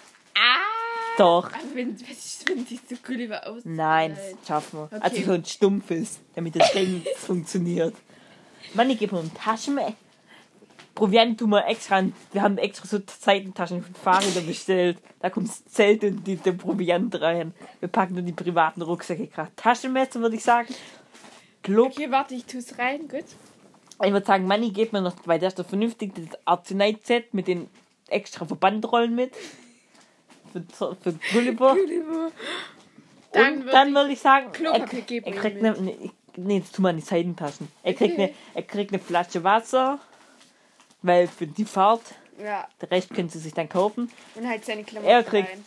Ah. 1.19 1.23
Doch. 1.23 1.47
Aber 1.47 1.75
wenn, 1.75 1.99
wenn 1.99 2.67
sich 2.67 2.81
so 2.89 2.97
Gulliver 3.05 3.47
aus. 3.47 3.63
Nein, 3.65 4.17
das 4.17 4.47
schaffen 4.47 4.79
wir. 4.79 4.85
Okay. 4.85 4.99
Also 5.01 5.23
so 5.23 5.33
ein 5.33 5.45
stumpfes, 5.45 6.21
damit 6.35 6.57
das 6.57 6.73
Ding 6.73 7.03
funktioniert. 7.17 7.95
Manni, 8.75 8.97
gib 8.97 9.13
mir 9.13 9.21
ein 9.21 9.33
Taschenmesser. 9.35 9.95
Proviant 10.95 11.39
tun 11.39 11.51
wir 11.51 11.65
extra. 11.67 12.03
Wir 12.33 12.43
haben 12.43 12.59
extra 12.59 12.87
so 12.87 12.99
Seitentaschen 13.07 13.85
für 13.85 13.95
Fahrräder 13.95 14.41
bestellt. 14.41 14.99
Da 15.21 15.31
kommt 15.31 15.49
das 15.49 15.65
Zelt 15.67 16.03
und 16.03 16.27
die, 16.27 16.37
der 16.37 16.53
Proviant 16.53 17.21
rein. 17.21 17.55
Wir 17.79 17.89
packen 17.89 18.15
nur 18.15 18.23
die 18.23 18.33
privaten 18.33 18.83
Rucksäcke 18.83 19.29
gerade. 19.29 19.53
Taschenmesser 19.55 20.21
würde 20.21 20.35
ich 20.35 20.43
sagen. 20.43 20.75
Club. 21.63 21.93
Okay, 21.93 22.11
warte, 22.11 22.35
ich 22.35 22.47
tue 22.47 22.61
es 22.61 22.79
rein, 22.79 23.09
gut. 23.09 23.25
Ich 24.03 24.13
würde 24.13 24.27
sagen, 24.27 24.47
Manni 24.47 24.71
geht 24.71 24.93
mir 24.93 25.01
noch, 25.01 25.15
weil 25.25 25.39
der 25.39 25.49
ist 25.49 25.59
doch 25.59 25.67
vernünftig, 25.67 26.15
das 26.15 26.39
Arzneiset 26.45 27.33
mit 27.35 27.49
den 27.49 27.69
extra 28.09 28.45
Verbandrollen 28.45 29.15
mit. 29.15 29.33
Für, 30.53 30.97
für 30.97 31.13
Gulliver. 31.33 31.77
Dann 33.33 33.61
und 33.63 33.67
dann 33.67 33.95
würde 33.95 34.13
ich 34.13 34.21
sagen, 34.21 34.53
Klopapier 34.53 34.99
er, 35.01 35.05
geben 35.05 35.27
er 35.27 35.33
kriegt 35.41 35.59
eine, 35.59 35.73
ne, 35.81 36.11
nee, 36.37 36.61
das 36.61 36.71
tun 36.73 36.85
wir 36.85 36.91
in 36.91 36.97
die 36.97 37.03
Seitentaschen. 37.03 37.69
Er 37.83 37.95
kriegt, 37.95 38.15
Okay. 38.15 38.23
eine, 38.25 38.35
er 38.55 38.63
kriegt 38.63 38.93
eine 38.93 38.99
Flasche 39.03 39.45
Wasser, 39.45 39.99
weil 41.03 41.29
für 41.29 41.47
die 41.47 41.65
Fahrt, 41.67 42.01
Ja, 42.43 42.67
der 42.81 42.91
Rest 42.91 43.13
können 43.15 43.29
sie 43.29 43.39
sich 43.39 43.53
dann 43.53 43.69
kaufen. 43.69 44.11
und 44.35 44.49
halt 44.49 44.65
seine 44.65 44.83
Klamotten 44.85 45.11
Er 45.11 45.23
kriegt- 45.23 45.51
rein. 45.51 45.65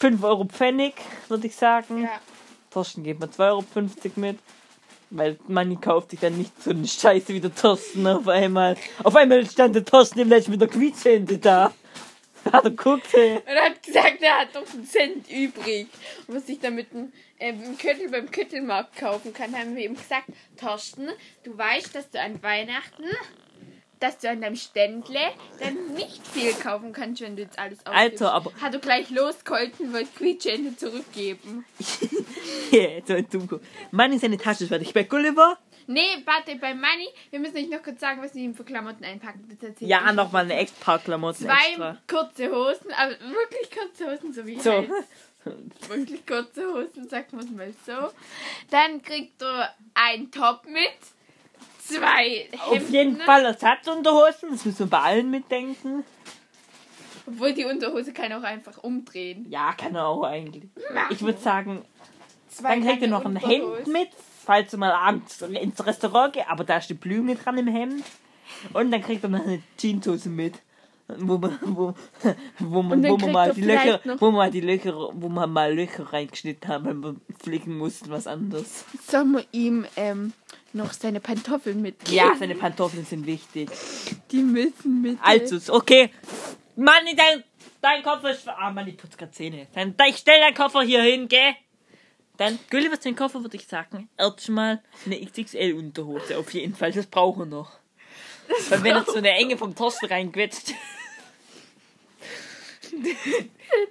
5 0.00 0.24
Euro 0.24 0.44
Pfennig, 0.46 0.94
würde 1.28 1.46
ich 1.46 1.54
sagen. 1.54 2.02
Ja. 2.04 2.08
Thorsten 2.70 3.02
gibt 3.04 3.20
mir 3.20 3.26
2,50 3.30 3.46
Euro 3.50 3.64
mit. 4.16 4.38
Weil 5.12 5.38
man 5.48 5.80
kauft 5.80 6.10
sich 6.12 6.20
dann 6.20 6.38
nicht 6.38 6.62
so 6.62 6.70
eine 6.70 6.86
Scheiße 6.86 7.34
wie 7.34 7.40
der 7.40 7.52
Thorsten 7.54 8.06
auf 8.06 8.28
einmal. 8.28 8.76
Auf 9.02 9.16
einmal 9.16 9.44
stand 9.44 9.74
der 9.74 9.84
Thorsten 9.84 10.20
im 10.20 10.28
Letzten 10.28 10.52
mit 10.52 10.60
der 10.60 10.68
Quietschhände 10.68 11.36
da. 11.38 11.72
Hat 12.52 12.64
er 12.64 12.70
guckt, 12.70 13.06
hey. 13.12 13.36
Und 13.36 13.46
er 13.46 13.64
hat 13.66 13.82
gesagt, 13.82 14.22
er 14.22 14.38
hat 14.40 14.54
doch 14.54 14.72
einen 14.72 14.84
Cent 14.86 15.30
übrig. 15.30 15.86
Und 16.26 16.36
was 16.36 16.48
ich 16.48 16.58
damit 16.60 16.92
einen, 16.92 17.12
äh, 17.38 17.48
einen 17.48 17.76
Köttel 17.78 18.08
beim 18.10 18.30
Köttelmarkt 18.30 18.96
kaufen 18.96 19.32
kann, 19.32 19.56
haben 19.56 19.76
wir 19.76 19.84
ihm 19.84 19.94
gesagt, 19.96 20.28
Torsten, 20.58 21.08
du 21.44 21.56
weißt, 21.56 21.94
dass 21.94 22.10
du 22.10 22.20
an 22.20 22.42
Weihnachten, 22.42 23.04
dass 24.00 24.18
du 24.18 24.30
an 24.30 24.40
deinem 24.40 24.56
Ständle 24.56 25.20
dann 25.60 25.92
nicht 25.94 26.26
viel 26.26 26.52
kaufen 26.54 26.92
kannst, 26.94 27.20
wenn 27.20 27.36
du 27.36 27.42
jetzt 27.42 27.58
alles 27.58 27.78
ausgibst. 27.84 28.22
Alter, 28.22 28.32
aber- 28.32 28.52
Hat 28.60 28.72
er 28.72 28.80
gleich 28.80 29.10
losgeholfen 29.10 29.92
wollte 29.92 30.08
Quietschende 30.16 30.76
zurückgeben. 30.76 31.64
Yeah, 32.72 33.02
so 33.04 33.14
ein 33.14 33.28
Dummkopf. 33.28 33.62
Mann, 33.90 34.16
seine 34.18 34.38
Tasche 34.38 34.62
ist 34.64 34.68
fertig. 34.68 34.94
Bei 34.94 35.02
Gulliver? 35.02 35.58
Nee, 35.92 36.22
warte, 36.24 36.54
bei 36.56 36.72
Money, 36.72 37.08
wir 37.30 37.40
müssen 37.40 37.56
euch 37.56 37.68
noch 37.68 37.82
kurz 37.82 37.98
sagen, 37.98 38.22
was 38.22 38.32
wir 38.34 38.42
ihm 38.42 38.54
für 38.54 38.62
Klamotten 38.62 39.04
einpacken. 39.04 39.44
Ja, 39.80 40.08
ich. 40.08 40.14
nochmal 40.14 40.44
eine 40.44 40.54
extra 40.54 40.84
paar 40.84 40.98
Klamotten 41.00 41.44
Zwei 41.44 41.68
extra. 41.70 41.96
kurze 42.08 42.48
Hosen, 42.52 42.92
aber 42.96 43.10
wirklich 43.10 43.70
kurze 43.76 44.10
Hosen, 44.12 44.32
so 44.32 44.46
wie 44.46 44.60
So. 44.60 44.70
heißt. 44.72 45.88
Wirklich 45.88 46.24
kurze 46.26 46.64
Hosen, 46.72 47.08
sagt 47.08 47.32
man 47.32 47.56
mal 47.56 47.72
so. 47.84 48.12
Dann 48.70 49.02
kriegt 49.02 49.42
er 49.42 49.74
einen 49.94 50.30
Top 50.30 50.64
mit. 50.66 50.92
Zwei 51.82 52.46
Hemden. 52.52 52.60
Auf 52.60 52.90
jeden 52.90 53.16
Fall 53.22 53.44
Ersatzunterhosen, 53.46 54.50
das 54.52 54.64
müssen 54.64 54.78
wir 54.78 54.86
bei 54.86 55.00
allen 55.00 55.30
mitdenken. 55.30 56.04
Obwohl 57.26 57.52
die 57.52 57.64
Unterhose 57.64 58.12
kann 58.12 58.32
auch 58.32 58.42
einfach 58.44 58.78
umdrehen. 58.78 59.46
Ja, 59.50 59.72
kann 59.72 59.94
er 59.96 60.06
auch 60.06 60.22
eigentlich. 60.22 60.64
Ich 61.10 61.20
würde 61.22 61.40
sagen, 61.40 61.84
Zwei 62.48 62.76
dann 62.76 62.86
kriegt 62.86 63.00
lange 63.02 63.08
noch 63.12 63.24
ein. 63.24 63.36
Hemd 63.36 63.86
mit, 63.88 64.10
falls 64.50 64.72
er 64.72 64.78
mal 64.80 64.90
abends 64.90 65.40
ins 65.42 65.86
Restaurant 65.86 66.32
geht, 66.32 66.48
aber 66.48 66.64
da 66.64 66.78
ist 66.78 66.90
die 66.90 66.94
Blume 66.94 67.36
dran 67.36 67.56
im 67.56 67.68
Hemd. 67.68 68.04
Und 68.72 68.90
dann 68.90 69.00
kriegt 69.00 69.22
er 69.22 69.30
noch 69.30 69.44
eine 69.46 69.62
Jeanshose 69.78 70.28
mit. 70.28 70.54
Wo 71.18 71.38
man, 71.38 71.56
wo, 71.62 71.94
wo 72.58 72.82
man, 72.82 73.02
wo 73.08 73.16
man 73.16 73.32
mal 73.32 73.52
die 73.52 73.62
Löcher, 73.62 74.00
noch- 74.04 74.20
wo 74.20 74.30
man 74.32 74.50
die 74.50 74.60
Löcher, 74.60 74.92
wo 75.12 75.28
man 75.28 75.52
mal 75.52 75.72
Löcher 75.72 76.12
reingeschnitten 76.12 76.68
haben, 76.68 76.84
wenn 76.86 77.00
wir 77.02 77.16
flicken 77.40 77.78
mussten, 77.78 78.10
was 78.10 78.26
anderes. 78.26 78.84
Sollen 79.08 79.32
wir 79.32 79.44
ihm 79.52 79.86
ähm, 79.96 80.32
noch 80.72 80.92
seine 80.92 81.20
Pantoffeln 81.20 81.80
mitgeben? 81.82 82.14
Ja, 82.14 82.32
seine 82.38 82.54
Pantoffeln 82.56 83.04
sind 83.04 83.26
wichtig. 83.26 83.70
Die 84.32 84.42
müssen 84.42 85.00
mit. 85.02 85.18
Also, 85.22 85.72
okay. 85.74 86.10
Mann, 86.76 87.04
dein, 87.16 87.44
dein 87.80 88.02
Koffer 88.02 88.30
ist. 88.32 88.48
Ah, 88.48 88.70
Mann, 88.70 88.86
ich 88.88 88.96
putze 88.96 89.16
gerade 89.16 89.32
Zähne. 89.32 89.66
Dann, 89.74 89.94
ich 90.08 90.16
stell 90.16 90.40
deinen 90.40 90.54
Koffer 90.54 90.82
hier 90.82 91.02
hin, 91.02 91.28
gell? 91.28 91.54
Dann, 92.40 92.58
Gulliver, 92.70 92.96
sein 92.98 93.14
Koffer 93.14 93.42
würde 93.42 93.58
ich 93.58 93.66
sagen, 93.66 94.08
erstmal 94.16 94.82
eine 95.04 95.20
XXL-Unterhose. 95.22 96.38
Auf 96.38 96.54
jeden 96.54 96.74
Fall, 96.74 96.90
das 96.90 97.04
brauchen 97.06 97.40
wir 97.40 97.44
noch. 97.46 97.72
Weil 98.70 98.82
wenn 98.82 98.96
er 98.96 99.04
so 99.04 99.16
eine 99.16 99.32
Enge 99.32 99.58
vom 99.58 99.74
Thorsten 99.74 100.06
reinquetscht. 100.06 100.72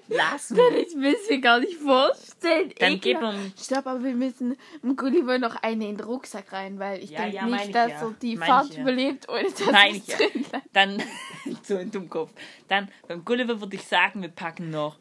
Lass 0.08 0.50
mich. 0.50 0.60
ich 0.88 0.96
mir 0.96 1.13
das 1.13 1.41
gar 1.41 1.60
nicht 1.60 1.75
vorstellen. 1.75 2.74
Dann 2.79 2.94
Ekelhaft. 2.94 3.01
gib 3.01 3.22
ihm- 3.22 3.53
Stopp, 3.63 3.86
aber 3.86 4.03
wir 4.03 4.15
müssen 4.15 4.58
im 4.82 4.96
Gulliver 4.96 5.38
noch 5.38 5.56
eine 5.58 5.88
in 5.88 5.98
den 5.98 6.06
Rucksack 6.08 6.51
rein, 6.51 6.79
weil 6.79 7.03
ich 7.03 7.12
Ja, 7.12 7.22
denke 7.22 7.36
ja, 7.36 7.46
nicht, 7.46 7.65
ich 7.68 7.72
dass 7.72 7.91
ja. 7.91 8.01
er 8.01 8.15
die 8.20 8.36
Meine 8.36 8.51
Fahrt 8.51 8.70
ich 8.72 8.75
ja. 8.77 8.82
überlebt, 8.82 9.29
ohne 9.29 9.44
dass 9.44 9.65
Nein, 9.68 9.96
ich 9.96 10.08
ja. 10.08 10.18
drin 10.18 10.44
bleibt. 10.50 10.65
Dann, 10.74 11.03
so 11.63 11.77
ein 11.77 11.91
Dummkopf. 11.91 12.32
Dann, 12.68 12.89
beim 13.08 13.24
Gulliver 13.24 13.62
würde 13.62 13.75
ich 13.75 13.84
sagen, 13.84 14.24
wir 14.24 14.29
packen 14.29 14.72
noch, 14.72 14.98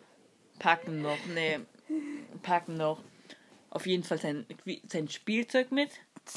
packen 0.59 1.01
noch, 1.01 1.19
ne, 1.35 1.65
packen 2.43 2.75
noch 2.77 3.01
auf 3.71 3.87
jeden 3.87 4.03
Fall 4.05 4.19
sein, 4.19 4.47
sein 4.87 5.09
Spielzeug 5.09 5.71
mit. 5.73 5.91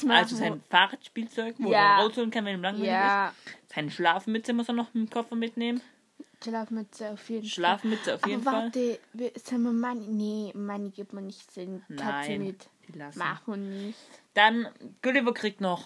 Also 0.08 0.36
sein 0.36 0.62
Fahrradspielzeug, 0.70 1.56
wo 1.58 1.70
Ja. 1.70 1.98
er 1.98 2.04
rausholen 2.04 2.30
kann, 2.30 2.44
wenn 2.46 2.54
ihm 2.56 2.62
langweilig 2.62 2.88
Ja, 2.88 3.28
ist. 3.28 3.74
Seine 3.74 3.90
Schlafmütze 3.90 4.52
muss 4.54 4.68
er 4.68 4.74
noch 4.74 4.94
im 4.94 5.08
Koffer 5.10 5.36
mitnehmen. 5.36 5.82
Schlafmütze 6.42 7.10
auf 7.10 7.28
jeden 7.28 7.42
Fall. 7.42 7.50
Schlafmütze 7.50 8.14
auf 8.14 8.26
jeden 8.26 8.40
aber 8.46 8.50
Fall. 8.50 8.64
warte, 8.64 8.98
wir, 9.12 9.32
sollen 9.44 9.62
wir 9.62 9.72
Money? 9.72 10.06
Nee, 10.08 10.52
Money 10.58 10.90
gibt 10.90 11.12
man 11.12 11.26
nicht 11.26 11.54
den 11.56 11.80
Katze 11.88 12.30
Nein, 12.32 12.42
mit. 12.44 12.68
die 12.88 12.98
lassen. 12.98 13.18
Machen 13.18 13.42
wir 13.46 13.56
nicht. 13.58 13.98
Dann, 14.34 14.68
Gulliver 15.02 15.34
kriegt 15.34 15.60
noch, 15.60 15.84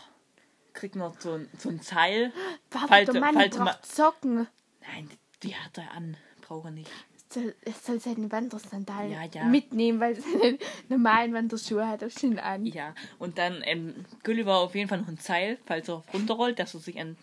kriegt 0.72 0.94
noch 0.96 1.18
so 1.20 1.32
ein, 1.34 1.48
so 1.58 1.68
ein 1.68 1.80
Seil. 1.80 2.32
Warte, 2.70 2.88
Falls- 2.88 3.10
der 3.10 3.20
Money 3.20 3.34
falls 3.38 3.58
ma- 3.58 3.64
braucht 3.64 3.86
Socken. 3.86 4.46
Nein, 4.82 5.10
die 5.42 5.54
hat 5.56 5.76
er 5.78 5.90
an. 5.92 6.16
Braucht 6.42 6.66
er 6.66 6.70
nicht. 6.70 6.90
Soll, 7.36 7.54
er 7.66 7.72
soll 7.72 8.00
seine 8.00 8.32
Wandersandalen 8.32 9.12
Ja, 9.12 9.24
ja. 9.30 9.44
mitnehmen, 9.44 10.00
weil 10.00 10.16
seine 10.18 10.58
normalen 10.88 11.34
Wanderschuhe 11.34 11.86
hat 11.86 12.00
er 12.00 12.08
schon 12.08 12.38
an. 12.38 12.64
Ja, 12.64 12.94
und 13.18 13.36
dann 13.36 13.60
ähm, 13.64 14.06
Gulliver 14.24 14.56
auf 14.56 14.74
jeden 14.74 14.88
Fall 14.88 15.00
noch 15.02 15.08
ein 15.08 15.18
Seil, 15.18 15.58
falls 15.66 15.88
er 15.90 16.02
runterrollt, 16.14 16.58
dass 16.58 16.72
er 16.72 16.80
sich 16.80 16.98
an, 16.98 17.16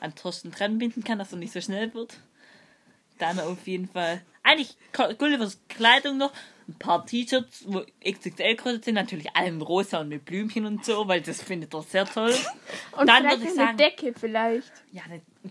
an 0.00 0.12
Thorsten 0.16 0.50
dran 0.50 0.78
binden 0.78 1.04
kann, 1.04 1.20
dass 1.20 1.30
er 1.30 1.38
nicht 1.38 1.52
so 1.52 1.60
schnell 1.60 1.94
wird. 1.94 2.18
Dann 3.18 3.38
auf 3.38 3.64
jeden 3.68 3.86
Fall. 3.88 4.22
Eigentlich 4.50 4.76
Gullivers 5.18 5.60
Kleidung 5.68 6.18
noch, 6.18 6.32
ein 6.68 6.74
paar 6.78 7.04
T-Shirts, 7.04 7.64
wo 7.66 7.84
XXL 8.04 8.54
größer 8.56 8.82
sind, 8.82 8.94
natürlich 8.94 9.34
alle 9.34 9.48
in 9.48 9.60
rosa 9.60 10.00
und 10.00 10.08
mit 10.08 10.24
Blümchen 10.24 10.66
und 10.66 10.84
so, 10.84 11.06
weil 11.08 11.20
das 11.20 11.42
findet 11.42 11.74
er 11.74 11.82
sehr 11.82 12.04
toll. 12.04 12.34
Und 12.92 13.08
dann 13.08 13.24
würde 13.24 13.42
ich 13.42 13.48
eine 13.48 13.54
sagen, 13.54 13.76
Decke 13.76 14.14
vielleicht. 14.18 14.72
ja, 14.92 15.02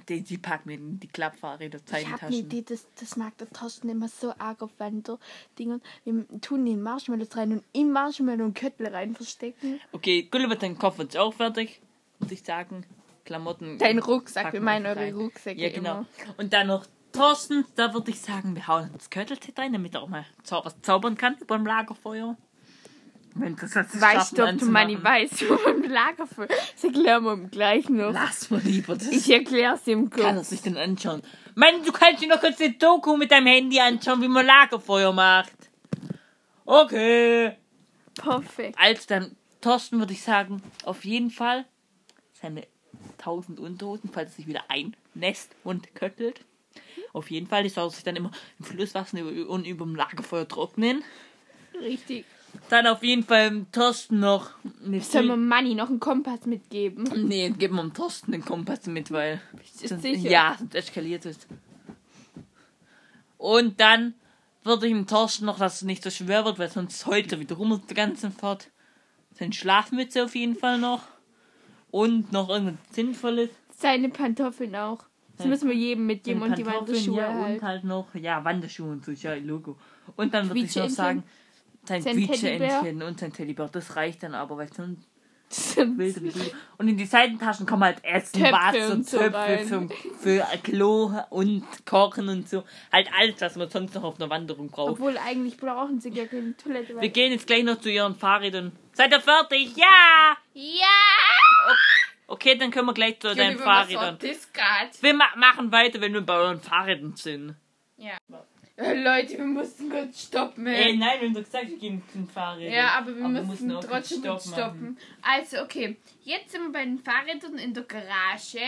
die, 0.08 0.22
die, 0.22 0.40
wir 0.42 0.76
in 0.76 1.00
die 1.00 1.08
Klappfahrräder, 1.08 1.80
Ich 1.98 2.08
habe 2.08 2.28
eine. 2.28 2.36
Idee, 2.36 2.64
das, 2.68 2.88
das 3.00 3.16
mag 3.16 3.38
der 3.38 3.50
Thorsten 3.50 3.90
immer 3.90 4.08
so 4.08 4.34
arg 4.38 4.62
auf 4.62 4.72
Wanderdingern. 4.78 5.82
Wir 6.04 6.26
tun 6.42 6.66
den 6.66 6.82
Marshmallows 6.82 7.36
rein 7.36 7.54
und 7.54 7.64
in 7.74 7.92
Marshmallow 7.92 8.46
und 8.46 8.54
Köttel 8.58 8.88
rein 8.88 9.16
verstecken. 9.16 9.80
Okay, 9.92 10.28
Gulliver, 10.30 10.56
dein 10.56 10.78
Koffer 10.78 11.04
ist 11.04 11.18
auch 11.18 11.34
fertig, 11.34 11.82
würde 12.20 12.34
ich 12.34 12.44
sagen. 12.44 12.86
Klamotten. 13.26 13.78
Dein 13.78 14.00
Rucksack, 14.00 14.54
wir 14.54 14.62
meinen 14.62 14.86
eure. 14.86 15.14
Rucksäcke 15.14 15.62
Ja, 15.62 15.70
genau. 15.70 15.92
immer. 15.92 16.06
Und 16.38 16.52
dann 16.54 16.68
noch 16.68 16.86
Thorsten, 17.12 17.66
da 17.76 17.94
würde 17.94 18.12
ich 18.12 18.22
sagen, 18.22 18.56
wir 18.56 18.68
hauen 18.68 18.90
das 18.94 19.10
Köttelset 19.10 19.58
rein, 19.58 19.74
damit 19.74 19.94
er 19.96 20.04
auch 20.04 20.10
mal 20.10 20.26
was 20.50 20.82
zaubern 20.82 21.18
kann 21.18 21.38
über 21.40 21.58
dem 21.58 21.66
Lagerfeuer. 21.66 22.38
Wenn 23.36 23.56
das 23.56 23.72
das 23.72 24.02
Weißt 24.02 24.38
du, 24.38 24.42
ob 24.42 24.48
du 24.48 24.54
anzumachen. 24.54 25.04
weißt, 25.04 25.50
wo 25.50 25.54
man 25.70 25.84
Lager 25.84 26.26
für. 26.28 26.48
Das 26.48 26.84
erklären 26.84 27.24
wir 27.24 27.34
ihm 27.34 27.52
gleich 27.52 27.88
noch. 27.88 28.12
Lass 28.12 28.50
mal 28.50 28.60
lieber, 28.62 28.96
das 28.96 29.08
Ich 29.08 29.30
erklär's 29.32 29.86
ihm 29.88 30.10
kann 30.10 30.26
er 30.26 30.34
kurz. 30.36 30.50
sich 30.50 30.62
dann 30.62 30.78
anschauen. 30.78 31.22
Mann, 31.56 31.84
du 31.86 31.92
kannst 31.92 32.22
dir 32.24 32.28
noch 32.28 32.40
kurz 32.40 32.58
die 32.58 32.78
Doku 32.78 33.18
mit 33.18 33.32
deinem 33.32 33.48
Handy 33.48 33.80
anschauen, 33.80 34.22
wie 34.22 34.28
man 34.28 34.46
Lagerfeuer 34.46 35.14
macht. 35.14 35.54
Okay. 36.66 37.56
Perfekt. 38.16 38.78
Also 38.80 39.04
dann, 39.08 39.36
Thorsten 39.62 40.00
würde 40.00 40.14
ich 40.14 40.22
sagen, 40.24 40.62
auf 40.84 41.06
jeden 41.06 41.30
Fall 41.32 41.66
seine 42.34 42.64
1000 43.20 43.60
Unterhosen, 43.60 44.10
falls 44.12 44.32
er 44.32 44.36
sich 44.38 44.48
wieder 44.48 44.64
einnässt 44.70 45.56
und 45.64 45.94
köttelt. 45.96 46.42
Auf 47.14 47.32
jeden 47.32 47.48
Fall, 47.48 47.64
die 47.64 47.70
soll 47.70 47.90
sich 47.90 48.04
dann 48.04 48.16
immer 48.16 48.32
im 48.60 48.66
Flusswasser 48.66 49.20
über- 49.20 49.50
und 49.50 49.66
über 49.66 49.86
dem 49.86 49.96
Lagerfeuer 49.96 50.48
trocknen. 50.48 51.04
Richtig. 51.80 52.26
Dann 52.70 52.88
auf 52.88 53.04
jeden 53.04 53.24
Fall 53.24 53.66
Thorsten 53.72 54.20
noch 54.20 54.52
eine 54.84 55.02
Sollen 55.02 55.28
wir 55.28 55.38
Money 55.38 55.76
noch 55.76 55.90
einen 55.90 56.00
Kompass 56.00 56.46
mitgeben? 56.46 57.28
Nee, 57.28 57.54
gib 57.58 57.72
mal 57.72 57.84
dem 57.84 57.94
Thorsten 57.94 58.32
den 58.32 58.44
Kompass 58.44 58.88
mit, 58.88 59.12
weil. 59.12 59.42
Bist 59.54 59.90
du 59.90 60.00
sicher? 60.00 60.30
Ja, 60.30 60.56
sonst 60.58 60.76
eskaliert 60.76 61.26
es. 61.26 61.40
Und 63.38 63.80
dann 63.80 64.16
würde 64.64 64.88
ich 64.88 64.94
dem 64.94 65.08
Thorsten 65.08 65.46
noch, 65.46 65.60
dass 65.60 65.78
es 65.78 65.82
nicht 65.84 66.04
so 66.04 66.10
schwer 66.10 66.46
wird, 66.46 66.60
weil 66.60 66.70
sonst 66.70 67.06
heute 67.06 67.36
er 67.36 67.40
wieder 67.40 67.56
rum 67.56 67.72
auf 67.72 67.86
der 67.86 67.96
ganzen 67.96 68.32
Fahrt. 68.32 68.70
Seine 69.34 69.54
Schlafmütze 69.54 70.26
auf 70.26 70.36
jeden 70.36 70.56
Fall 70.56 70.78
noch. 70.80 71.04
Und 71.92 72.32
noch 72.32 72.50
irgendwas 72.50 72.76
Sinnvolles. 72.92 73.50
Seine 73.76 74.10
Pantoffeln 74.10 74.76
auch. 74.76 75.06
Das 75.40 75.48
müssen 75.48 75.70
wir 75.70 75.76
jedem 75.76 76.06
mitgeben 76.06 76.42
Seine 76.42 76.52
und 76.52 76.58
die 76.58 76.64
Pantoffeln, 76.64 76.96
Wanderschuhe 76.96 77.18
ja, 77.18 77.34
halt. 77.34 77.62
Und 77.62 77.68
halt 77.68 77.84
noch, 77.86 78.16
ja, 78.16 78.44
Wanderschuhe 78.44 78.92
und 78.92 79.06
so, 79.06 79.12
ja, 79.12 79.34
Logo. 79.36 79.78
Und 80.18 80.34
dann 80.34 80.50
würde 80.50 80.60
ich 80.60 80.76
noch 80.76 80.90
sagen, 80.90 81.24
sein 81.86 82.04
Quietscheentchen 82.04 83.02
und 83.02 83.20
sein 83.20 83.32
Teddybär. 83.32 83.70
Das 83.72 83.96
reicht 83.96 84.24
dann 84.24 84.36
aber, 84.36 84.58
weil 84.58 84.72
sonst. 84.74 85.08
Und 86.78 86.88
in 86.88 86.96
die 86.96 87.06
Seitentaschen 87.06 87.66
kommen 87.66 87.84
halt 87.84 88.04
Essen, 88.04 88.40
Töpfe 88.40 88.54
Wasser, 88.54 88.92
und 88.94 89.10
so 89.10 89.18
Töpfe 89.18 89.66
zum, 89.68 89.90
für 90.20 90.46
Klo 90.62 91.12
und 91.32 91.66
Kochen 91.88 92.30
und 92.30 92.48
so. 92.48 92.64
Halt 92.92 93.10
alles, 93.18 93.42
was 93.42 93.56
man 93.56 93.68
sonst 93.68 93.96
noch 93.96 94.04
auf 94.04 94.20
einer 94.20 94.30
Wanderung 94.30 94.70
braucht. 94.70 94.92
Obwohl 94.92 95.18
eigentlich 95.18 95.58
brauchen 95.58 96.00
sie 96.00 96.12
gar 96.12 96.26
keine 96.26 96.56
Toilette. 96.56 97.02
Wir 97.02 97.10
gehen 97.10 97.32
jetzt 97.32 97.48
gleich 97.48 97.64
noch 97.64 97.80
zu 97.80 97.90
ihren 97.90 98.16
Fahrrädern. 98.16 98.74
Seid 98.94 99.12
ihr 99.12 99.22
fertig? 99.22 99.76
Ja! 99.76 100.38
ja! 100.54 100.86
Okay, 101.66 101.99
dann 102.30 102.72
können 102.72 102.86
wir 102.88 102.94
gleich 102.94 103.20
zu 103.20 103.34
deinen 103.36 103.58
Fahrrädern. 103.58 104.18
Wir 104.22 105.14
ma 105.14 105.26
machen 105.36 105.72
weiter, 105.72 106.00
wenn 106.02 106.14
wir 106.14 106.22
bei 106.22 106.36
euren 106.36 106.62
Fahrrädern 106.62 107.16
sind. 107.16 107.56
Ja. 107.98 108.18
Äh, 108.76 108.94
Leute, 109.02 109.38
wir 109.38 109.46
mussten 109.46 109.90
kurz 109.90 110.24
stoppen. 110.24 110.66
Ey, 110.66 110.96
nein, 110.96 111.20
wir 111.20 111.28
haben 111.28 111.34
doch 111.34 111.44
gesagt, 111.44 111.68
wir 111.68 111.78
gehen 111.78 112.02
zu 112.12 112.18
den 112.20 112.28
Fahrrädern. 112.30 112.74
Ja, 112.74 112.92
aber 112.98 113.08
wir 113.16 113.24
wir 113.24 113.42
mussten 113.42 113.72
auch 113.74 113.84
trotzdem 113.84 114.20
Stopp 114.20 114.32
kurz 114.38 114.48
stoppen. 114.54 114.98
Also, 115.22 115.62
okay. 115.64 115.98
Jetzt 116.24 116.52
sind 116.52 116.62
wir 116.64 116.72
bei 116.72 116.86
den 116.86 117.00
Fahrrädern 117.00 117.58
in 117.58 117.74
der 117.74 117.84
Garage. 117.84 118.60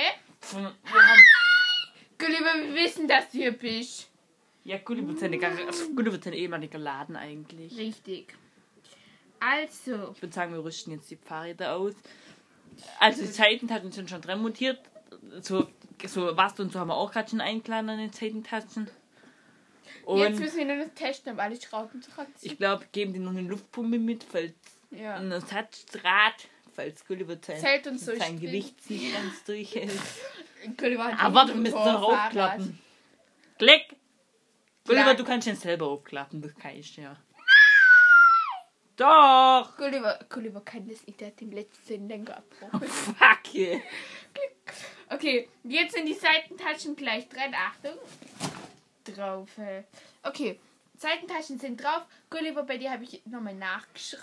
machen. 0.53 0.75
Wir 0.83 2.27
Gulliver, 2.27 2.53
wir 2.55 2.75
wissen, 2.75 3.07
dass 3.07 3.31
du 3.31 3.37
hier 3.37 3.51
bist. 3.53 4.09
Ja, 4.63 4.77
Gulli 4.79 5.07
wird 5.07 5.17
seine, 5.19 5.37
Gar- 5.39 5.57
also 5.65 5.89
Gulli 5.95 6.11
wird 6.11 6.23
sein 6.23 6.33
ehemaliger 6.33 6.77
Laden 6.77 7.15
eigentlich. 7.15 7.75
Richtig. 7.77 8.35
Also, 9.39 10.11
Ich 10.15 10.21
würde 10.21 10.33
sagen, 10.33 10.53
wir 10.53 10.63
rüsten 10.63 10.91
jetzt 10.91 11.09
die 11.09 11.15
Fahrräder 11.15 11.73
aus. 11.75 11.93
Also 12.99 13.21
die 13.21 13.27
Seitentaschen 13.27 13.91
sind 13.91 14.09
schon 14.09 14.21
dran 14.21 14.41
montiert. 14.41 14.79
So, 15.41 15.67
so 16.07 16.35
was 16.37 16.59
und 16.59 16.71
so 16.73 16.79
haben 16.79 16.87
wir 16.89 16.95
auch 16.95 17.11
gerade 17.11 17.29
schon 17.29 17.41
eingeladen 17.41 17.89
an 17.89 17.97
den 17.99 18.11
Seitentaschen. 18.11 18.85
jetzt 18.87 20.05
Und 20.05 20.39
müssen 20.39 20.57
wir 20.57 20.65
nur 20.65 20.85
noch 20.85 20.93
testen, 20.93 21.33
ob 21.33 21.39
alle 21.39 21.59
Schrauben 21.61 22.01
zurück 22.01 22.27
sind. 22.35 22.51
ich 22.51 22.57
glaube, 22.57 22.85
geben 22.91 23.13
die 23.13 23.19
noch 23.19 23.31
eine 23.31 23.41
Luftpumpe 23.41 23.99
mit, 23.99 24.23
falls 24.23 24.53
Ja. 24.89 25.15
ein 25.15 25.31
Ersatzdraht, 25.31 26.47
falls 26.73 27.05
Gulli 27.05 27.27
wird 27.27 27.45
sein, 27.45 27.59
Zählt 27.59 27.87
uns 27.87 28.05
so 28.05 28.15
sein. 28.15 28.39
Gewicht 28.39 28.89
nicht 28.89 29.13
ganz 29.13 29.43
durchhält. 29.43 29.91
Gulliver 30.77 31.05
hat 31.05 31.19
Aber 31.23 31.35
warte, 31.35 31.53
wir 31.53 31.61
müssen 31.61 31.75
noch 31.75 32.01
aufklappen. 32.03 32.79
Klick! 33.57 33.95
Gulliver, 34.85 35.13
du 35.13 35.23
kannst 35.23 35.47
den 35.47 35.55
selber 35.55 35.87
aufklappen, 35.87 36.41
das 36.41 36.55
kann 36.55 36.75
ich 36.75 36.97
ja. 36.97 37.15
Doch! 39.01 39.75
Gulliver, 39.77 40.19
Gulliver 40.29 40.61
kann 40.61 40.87
das 40.87 41.07
nicht, 41.07 41.19
der 41.19 41.29
hat 41.29 41.41
den 41.41 41.51
letzten 41.51 42.07
Lenker 42.07 42.37
abgebrochen. 42.37 42.87
Fuck 42.87 43.55
yeah. 43.55 43.81
Okay, 45.09 45.49
jetzt 45.63 45.95
sind 45.95 46.05
die 46.05 46.13
Seitentaschen 46.13 46.95
gleich 46.95 47.27
dran. 47.27 47.51
Achtung. 47.55 47.97
Drauf. 49.03 49.49
Okay, 50.21 50.59
Seitentaschen 50.95 51.57
sind 51.57 51.81
drauf. 51.81 52.05
Gulliver, 52.29 52.61
bei 52.61 52.77
dir 52.77 52.91
habe 52.91 53.03
ich 53.03 53.25
nochmal 53.25 53.55
nachgeschraubt. 53.55 54.21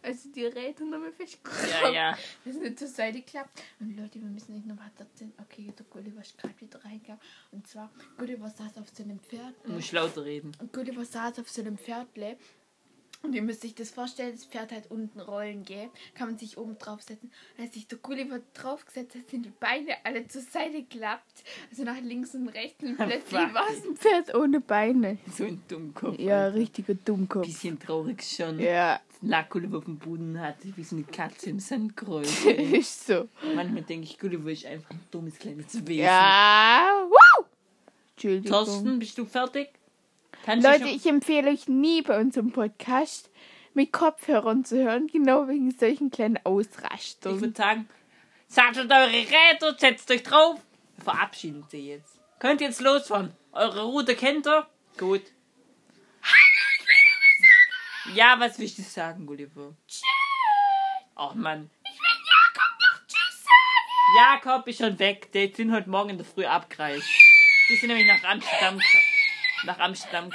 Also 0.00 0.28
die 0.30 0.46
Räder 0.46 0.84
nochmal 0.84 1.12
festgeschraubt. 1.12 1.70
Ja, 1.82 1.90
ja. 1.90 2.18
Das 2.44 2.54
nicht 2.54 2.78
zur 2.78 2.86
Seite 2.86 3.22
klappt. 3.22 3.62
Und 3.80 3.96
Leute, 3.96 4.20
wir 4.20 4.28
müssen 4.28 4.54
nicht 4.54 4.66
noch 4.66 4.76
weiter 4.76 5.00
erzählen. 5.00 5.32
Okay, 5.40 5.72
der 5.76 5.86
Gulliver 5.86 6.20
ist 6.20 6.38
gerade 6.38 6.60
wieder 6.60 6.84
reingegangen. 6.84 7.20
Und 7.50 7.66
zwar, 7.66 7.90
Gulliver 8.16 8.48
saß 8.48 8.78
auf 8.78 8.88
so 8.92 9.02
einem 9.02 9.18
Pferd. 9.18 9.54
Du 9.64 9.72
musst 9.72 9.90
lauter 9.90 10.24
reden. 10.24 10.52
Und 10.60 10.72
Gulliver 10.72 11.04
saß 11.04 11.40
auf 11.40 11.48
so 11.50 11.62
einem 11.62 11.78
Pferdle. 11.78 12.36
Und 13.22 13.34
ihr 13.34 13.42
müsst 13.42 13.60
sich 13.62 13.74
das 13.74 13.90
vorstellen, 13.90 14.32
das 14.32 14.44
Pferd 14.44 14.72
hat 14.72 14.90
unten 14.90 15.20
Rollen, 15.20 15.64
gell? 15.64 15.90
Kann 16.14 16.28
man 16.28 16.38
sich 16.38 16.58
oben 16.58 16.76
draufsetzen. 16.78 17.30
Als 17.58 17.74
sich 17.74 17.86
der 17.86 17.98
Gulliver 17.98 18.40
draufgesetzt 18.54 19.14
hat, 19.14 19.30
sind 19.30 19.46
die 19.46 19.52
Beine 19.60 19.94
alle 20.04 20.26
zur 20.26 20.42
Seite 20.42 20.82
geklappt. 20.82 21.44
Also 21.70 21.84
nach 21.84 22.00
links 22.00 22.34
und 22.34 22.48
rechts. 22.48 22.82
Und 22.82 22.96
plötzlich 22.96 23.54
war 23.54 23.66
es 23.70 23.84
ein 23.84 23.96
Pferd 23.96 24.34
ohne 24.34 24.60
Beine. 24.60 25.18
So 25.32 25.44
ein 25.44 25.62
Dummkopf. 25.68 26.18
Ja, 26.18 26.44
Alter. 26.44 26.56
richtiger 26.58 26.94
Dummkopf. 26.94 27.46
Bisschen 27.46 27.78
traurig 27.78 28.22
schon. 28.24 28.58
Ja, 28.58 29.00
Lag 29.22 29.48
Gulliver 29.50 29.78
auf 29.78 29.84
dem 29.84 29.98
Boden 29.98 30.40
hat, 30.40 30.56
wie 30.76 30.82
so 30.82 30.96
eine 30.96 31.04
Katze 31.04 31.50
im 31.50 31.60
Sandkreuz. 31.60 32.44
ist 32.44 33.06
so. 33.06 33.28
Manchmal 33.54 33.82
denke 33.82 34.04
ich, 34.04 34.18
Gulliver 34.18 34.50
ist 34.50 34.66
einfach 34.66 34.90
ein 34.90 35.00
dummes 35.12 35.38
kleines 35.38 35.74
Wesen. 35.86 35.94
Ja, 36.04 37.06
wow! 37.08 37.46
Entschuldigung. 38.16 38.50
Thorsten, 38.50 38.98
bist 38.98 39.16
du 39.16 39.24
fertig? 39.24 39.68
Kannst 40.44 40.66
Leute, 40.66 40.88
ich 40.88 41.06
empfehle 41.06 41.50
euch 41.50 41.68
nie 41.68 42.02
bei 42.02 42.18
unserem 42.18 42.52
Podcast 42.52 43.30
mit 43.74 43.92
Kopfhörern 43.92 44.64
zu 44.64 44.76
hören, 44.82 45.06
genau 45.06 45.46
wegen 45.48 45.70
solchen 45.70 46.10
kleinen 46.10 46.36
Ich 46.36 46.46
Ausrastern. 46.46 47.40
würde 47.40 47.56
sagen, 47.56 47.88
sattet 48.48 48.90
eure 48.90 49.08
Räder, 49.12 49.76
setzt 49.78 50.10
euch 50.10 50.22
drauf. 50.22 50.60
Wir 50.96 51.04
verabschieden 51.04 51.64
sie 51.70 51.88
jetzt. 51.88 52.18
Könnt 52.38 52.60
ihr 52.60 52.66
jetzt 52.68 52.80
losfahren? 52.80 53.32
Eure 53.52 53.84
Route 53.84 54.16
kennt 54.16 54.46
ihr? 54.46 54.66
Gut. 54.98 55.22
Ja, 58.14 58.34
was 58.38 58.58
willst 58.58 58.78
du 58.78 58.82
sagen, 58.82 59.24
Gulliver? 59.26 59.74
Tschüss. 59.86 60.02
Ach 61.14 61.34
Mann. 61.34 61.70
Ich 61.84 61.90
will 61.90 62.20
Jakob 62.26 62.78
noch 62.80 63.06
Tschüss 63.06 63.44
sagen! 63.44 64.16
Jakob 64.16 64.66
ist 64.68 64.78
schon 64.78 64.98
weg. 64.98 65.30
Die 65.32 65.52
sind 65.54 65.72
heute 65.72 65.88
Morgen 65.88 66.10
in 66.10 66.16
der 66.18 66.26
Früh 66.26 66.44
abgereist. 66.44 67.06
Die 67.70 67.76
sind 67.76 67.88
nämlich 67.88 68.06
nach 68.08 68.28
Amsterdam, 68.28 68.78
nach 69.64 69.78
Amsterdam 69.78 70.30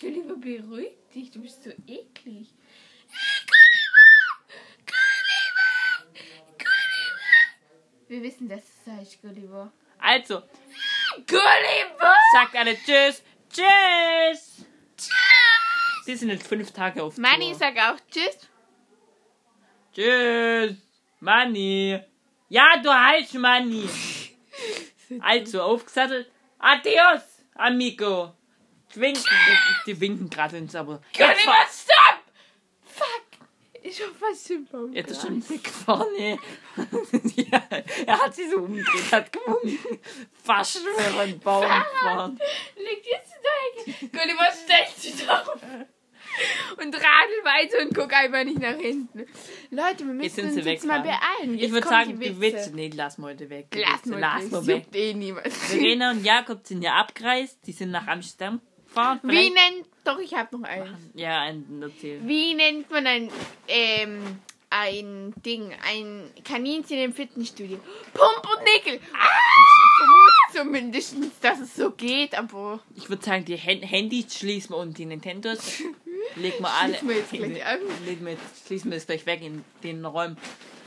will 0.00 0.10
lieber 0.10 0.36
beruhig 0.36 0.92
dich, 1.14 1.30
du 1.30 1.40
bist 1.40 1.62
so 1.64 1.70
eklig. 1.86 2.48
Wir 8.08 8.22
wissen, 8.22 8.48
dass 8.48 8.60
es 8.60 8.92
heißt 8.92 9.22
Gulliver. 9.22 9.72
Also, 9.98 10.42
Gulliver! 11.26 12.14
sagt 12.32 12.54
alle 12.54 12.76
Tschüss. 12.76 13.22
Tschüss. 13.50 14.64
Die 16.06 16.14
sind 16.14 16.30
jetzt 16.30 16.46
fünf 16.46 16.70
Tage 16.70 17.02
auf 17.02 17.16
Manni, 17.18 17.52
sag 17.54 17.76
auch 17.78 17.98
Tschüss. 18.10 18.38
Tschüss. 19.92 20.76
Manni. 21.18 22.00
Ja, 22.48 22.76
du 22.82 22.92
heißt 22.92 23.34
Manni. 23.34 23.88
Also, 25.20 25.62
aufgesattelt. 25.62 26.28
Adios, 26.58 27.35
amigo. 27.58 28.32
Die 28.94 29.00
winken, 29.00 29.22
die, 29.24 29.92
die 29.92 30.00
winken 30.00 30.30
gerade 30.30 30.58
uns 30.58 30.74
aber. 30.74 31.00
Jetzt, 31.12 31.18
Gulliver, 31.18 31.52
fahr- 31.52 31.66
stopp! 31.72 32.22
Fuck! 32.84 33.22
Ich 33.82 34.00
hab 34.02 34.16
fast 34.16 34.48
den 34.48 34.64
Baum 34.66 34.92
jetzt 34.92 35.10
ist 35.12 35.22
schon 35.22 35.48
weggefahren, 35.48 36.14
ey. 36.18 36.38
ja, 37.36 37.62
er 38.06 38.18
hat 38.20 38.34
sich 38.34 38.50
so 38.50 38.58
umgedreht, 38.58 39.12
hat 39.12 39.32
gewunken. 39.32 39.78
Fast 40.42 40.84
wäre 40.84 41.20
ein 41.20 41.38
Baum 41.38 41.62
gefahren. 41.62 42.40
Liegt 42.76 43.06
jetzt 43.06 43.32
in 43.36 43.42
der 43.86 43.94
Ecke. 43.94 44.08
Gulliver, 44.08 44.48
stell 44.64 45.12
dich 45.12 45.28
auf. 45.30 45.56
Und 46.78 46.94
radel 46.94 47.44
weiter 47.44 47.82
und 47.86 47.94
guck 47.94 48.12
einfach 48.12 48.44
nicht 48.44 48.58
nach 48.60 48.76
hinten. 48.76 49.26
Leute, 49.70 50.06
wir 50.06 50.14
müssen 50.14 50.44
uns 50.46 50.64
jetzt 50.64 50.84
mal 50.86 51.00
beeilen. 51.00 51.54
Ich 51.54 51.62
Jetzt 51.62 51.72
würde 51.72 51.86
kommen 51.86 52.04
sagen, 52.06 52.20
die 52.20 52.28
die 52.28 52.40
Witze, 52.40 52.72
nee, 52.74 52.88
lassen 52.88 53.22
wir 53.22 53.28
heute 53.28 53.48
weg. 53.50 53.66
Lass 53.74 54.00
Witze 54.00 54.08
mal 54.10 54.20
das 54.20 54.66
wir 54.66 54.76
weg. 54.76 54.86
eh 54.94 55.14
niemand. 55.14 55.48
Verena 55.52 56.10
und 56.10 56.24
Jakob 56.24 56.66
sind 56.66 56.82
ja 56.82 56.94
abgereist. 56.94 57.58
Die 57.66 57.72
sind 57.72 57.90
nach 57.90 58.06
Amsterdam 58.06 58.60
gefahren. 58.86 59.20
Wie 59.22 59.50
nennt... 59.50 59.86
Doch, 60.04 60.18
ich 60.18 60.34
hab 60.34 60.52
noch 60.52 60.62
einen. 60.62 60.94
Ja, 61.14 61.40
ein 61.40 61.64
erzähl. 61.82 62.20
Wie 62.26 62.54
nennt 62.54 62.88
man 62.90 63.06
ein, 63.06 63.28
ähm, 63.66 64.22
ein 64.70 65.34
Ding, 65.44 65.72
ein 65.84 66.30
Kaninchen 66.44 66.98
im 66.98 67.12
Fitnessstudio? 67.12 67.78
Pump 68.14 68.46
und 68.56 68.64
Nickel! 68.64 69.00
Ich 69.00 69.96
vermute 69.98 70.36
zumindest, 70.54 71.16
dass 71.42 71.58
es 71.60 71.74
so 71.74 71.90
geht, 71.90 72.38
aber 72.38 72.80
Ich 72.94 73.08
würde 73.08 73.24
sagen, 73.24 73.44
die 73.44 73.56
Hand 73.58 73.82
Handys 73.90 74.38
schließen 74.38 74.70
wir 74.74 74.78
und 74.78 74.96
die 74.96 75.06
Nintendos 75.06 75.82
legen 76.34 76.60
wir 76.60 76.70
alle. 76.70 76.94
Schließen 76.94 77.08
wir 77.08 77.16
jetzt 77.16 77.30
gleich 77.30 77.66
an. 77.66 77.78
Schließen 78.66 78.90
wir 78.90 78.96
das 78.96 79.06
gleich 79.06 79.26
weg 79.26 79.42
in 79.42 79.64
den 79.82 80.04
Räumen. 80.04 80.36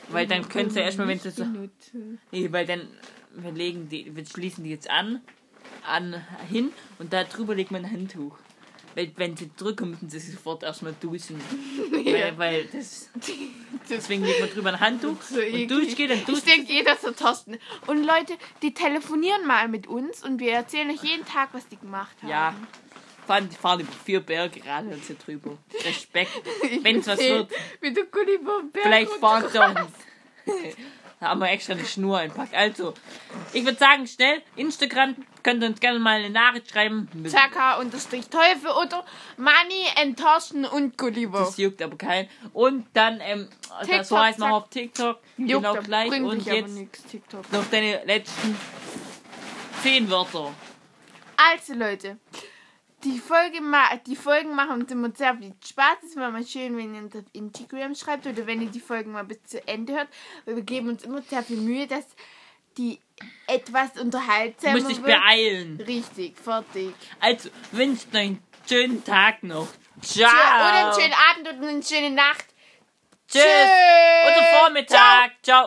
Weil 0.09 0.27
dann 0.27 0.47
können 0.49 0.69
sie 0.69 0.79
erstmal, 0.79 1.07
wenn 1.07 1.19
sie 1.19 1.31
so. 1.31 1.45
Nee, 2.31 2.51
weil 2.51 2.65
dann 2.65 2.87
wir 3.35 3.51
legen 3.51 3.89
die, 3.89 4.15
wir 4.15 4.25
schließen 4.25 4.63
die 4.63 4.69
jetzt 4.69 4.89
an, 4.89 5.21
an 5.85 6.23
hin 6.49 6.71
und 6.97 7.13
da 7.13 7.23
drüber 7.23 7.55
legt 7.55 7.71
man 7.71 7.85
ein 7.85 7.91
Handtuch. 7.91 8.37
Weil 8.95 9.11
wenn 9.17 9.37
sie 9.37 9.51
drücken, 9.55 9.91
müssen 9.91 10.09
sie 10.09 10.19
sofort 10.19 10.63
erstmal 10.63 10.95
duschen. 10.99 11.39
Weil, 11.91 12.37
weil 12.37 12.65
das. 12.65 13.09
Deswegen 13.87 14.25
legt 14.25 14.39
man 14.39 14.49
drüber 14.49 14.69
ein 14.69 14.79
Handtuch 14.79 15.21
So 15.29 15.39
und 15.39 15.67
durchgeht, 15.67 16.09
dann 16.09 16.17
Ich 16.17 16.25
duscht 16.25 16.47
denke, 16.47 16.73
jeder 16.73 16.95
so 16.95 17.11
Thorsten. 17.11 17.59
Und 17.85 18.03
Leute, 18.03 18.33
die 18.63 18.73
telefonieren 18.73 19.45
mal 19.45 19.67
mit 19.67 19.85
uns 19.85 20.23
und 20.23 20.39
wir 20.39 20.53
erzählen 20.53 20.89
euch 20.89 21.03
jeden 21.03 21.25
Tag, 21.25 21.49
was 21.53 21.67
die 21.67 21.77
gemacht 21.77 22.15
haben. 22.21 22.29
Ja. 22.29 22.55
Fahren, 23.29 23.47
die 23.47 23.55
fahren 23.55 23.81
über 23.81 23.91
vier 23.91 24.21
Berge 24.21 24.59
gerade 24.59 24.87
und 24.87 25.05
sind 25.05 25.25
drüber. 25.25 25.55
Respekt. 25.85 26.31
Ich 26.63 26.83
Wenn's 26.83 27.05
was 27.05 27.19
wird. 27.19 27.51
Wie 27.79 27.93
der 27.93 28.05
Gulliver 28.05 28.63
Berg 28.73 28.83
Vielleicht 28.83 29.11
fahren 29.11 29.45
sie 29.51 29.59
uns. 29.59 29.91
Da 31.19 31.27
haben 31.27 31.39
wir 31.39 31.49
extra 31.51 31.73
eine 31.73 31.85
Schnur 31.85 32.17
einpackt. 32.17 32.55
Also, 32.55 32.95
ich 33.53 33.63
würde 33.65 33.77
sagen, 33.77 34.07
schnell, 34.07 34.41
Instagram, 34.55 35.15
könnt 35.43 35.61
ihr 35.61 35.69
uns 35.69 35.79
gerne 35.79 35.99
mal 35.99 36.17
eine 36.17 36.31
Nachricht 36.31 36.71
schreiben. 36.71 37.07
Zaka 37.27 37.77
unterstrich 37.77 38.27
Teufel 38.29 38.71
oder 38.71 39.05
Money 39.37 39.85
and 40.01 40.17
Thorsten 40.17 40.65
und 40.65 40.97
Gulliver. 40.97 41.39
Das 41.39 41.57
juckt 41.57 41.83
aber 41.83 41.97
keinen. 41.97 42.29
Und 42.53 42.87
dann, 42.93 43.19
ähm, 43.21 43.47
TikTok, 43.83 44.05
so 44.05 44.17
heißt 44.17 44.39
man 44.39 44.49
zack. 44.49 44.57
auf 44.57 44.69
TikTok. 44.69 45.19
Juckt 45.37 45.65
genau 45.65 45.75
gleich. 45.83 46.11
Und 46.11 46.45
jetzt 46.45 46.73
nix, 46.73 47.03
noch 47.51 47.65
deine 47.69 48.03
letzten 48.05 48.57
zehn 49.83 50.09
Wörter. 50.09 50.51
Also 51.37 51.73
Leute, 51.73 52.17
die, 53.03 53.19
Folge 53.19 53.61
ma 53.61 53.95
die 54.05 54.15
Folgen 54.15 54.55
machen 54.55 54.81
uns 54.81 54.91
immer 54.91 55.11
sehr 55.15 55.35
viel 55.35 55.53
Spaß. 55.65 55.97
Es 56.07 56.15
wäre 56.15 56.31
mal 56.31 56.45
schön, 56.45 56.77
wenn 56.77 56.93
ihr 56.93 57.01
uns 57.01 57.15
auf 57.15 57.23
Instagram 57.33 57.95
schreibt 57.95 58.27
oder 58.27 58.45
wenn 58.45 58.61
ihr 58.61 58.69
die 58.69 58.79
Folgen 58.79 59.11
mal 59.11 59.23
bis 59.23 59.43
zu 59.43 59.65
Ende 59.67 59.93
hört. 59.93 60.07
Weil 60.45 60.57
wir 60.57 60.63
geben 60.63 60.89
uns 60.89 61.03
immer 61.03 61.21
sehr 61.21 61.43
viel 61.43 61.57
Mühe, 61.57 61.87
dass 61.87 62.05
die 62.77 62.99
etwas 63.47 63.99
unterhaltsamer 63.99 64.75
musst 64.75 64.89
dich 64.89 65.03
wird. 65.03 65.19
beeilen. 65.19 65.81
Richtig, 65.81 66.37
fertig. 66.37 66.93
Also, 67.19 67.49
wünscht 67.71 68.07
euch 68.13 68.19
einen 68.21 68.43
schönen 68.67 69.03
Tag 69.03 69.43
noch. 69.43 69.67
Ciao. 70.01 70.29
Oder 70.29 70.73
einen 70.73 70.93
schönen 70.93 71.13
Abend 71.13 71.59
oder 71.59 71.69
eine 71.69 71.83
schöne 71.83 72.11
Nacht. 72.11 72.45
Tschüss. 73.27 73.43
Tschüss. 73.43 74.27
Oder 74.27 74.59
Vormittag. 74.59 75.31
Ciao. 75.43 75.57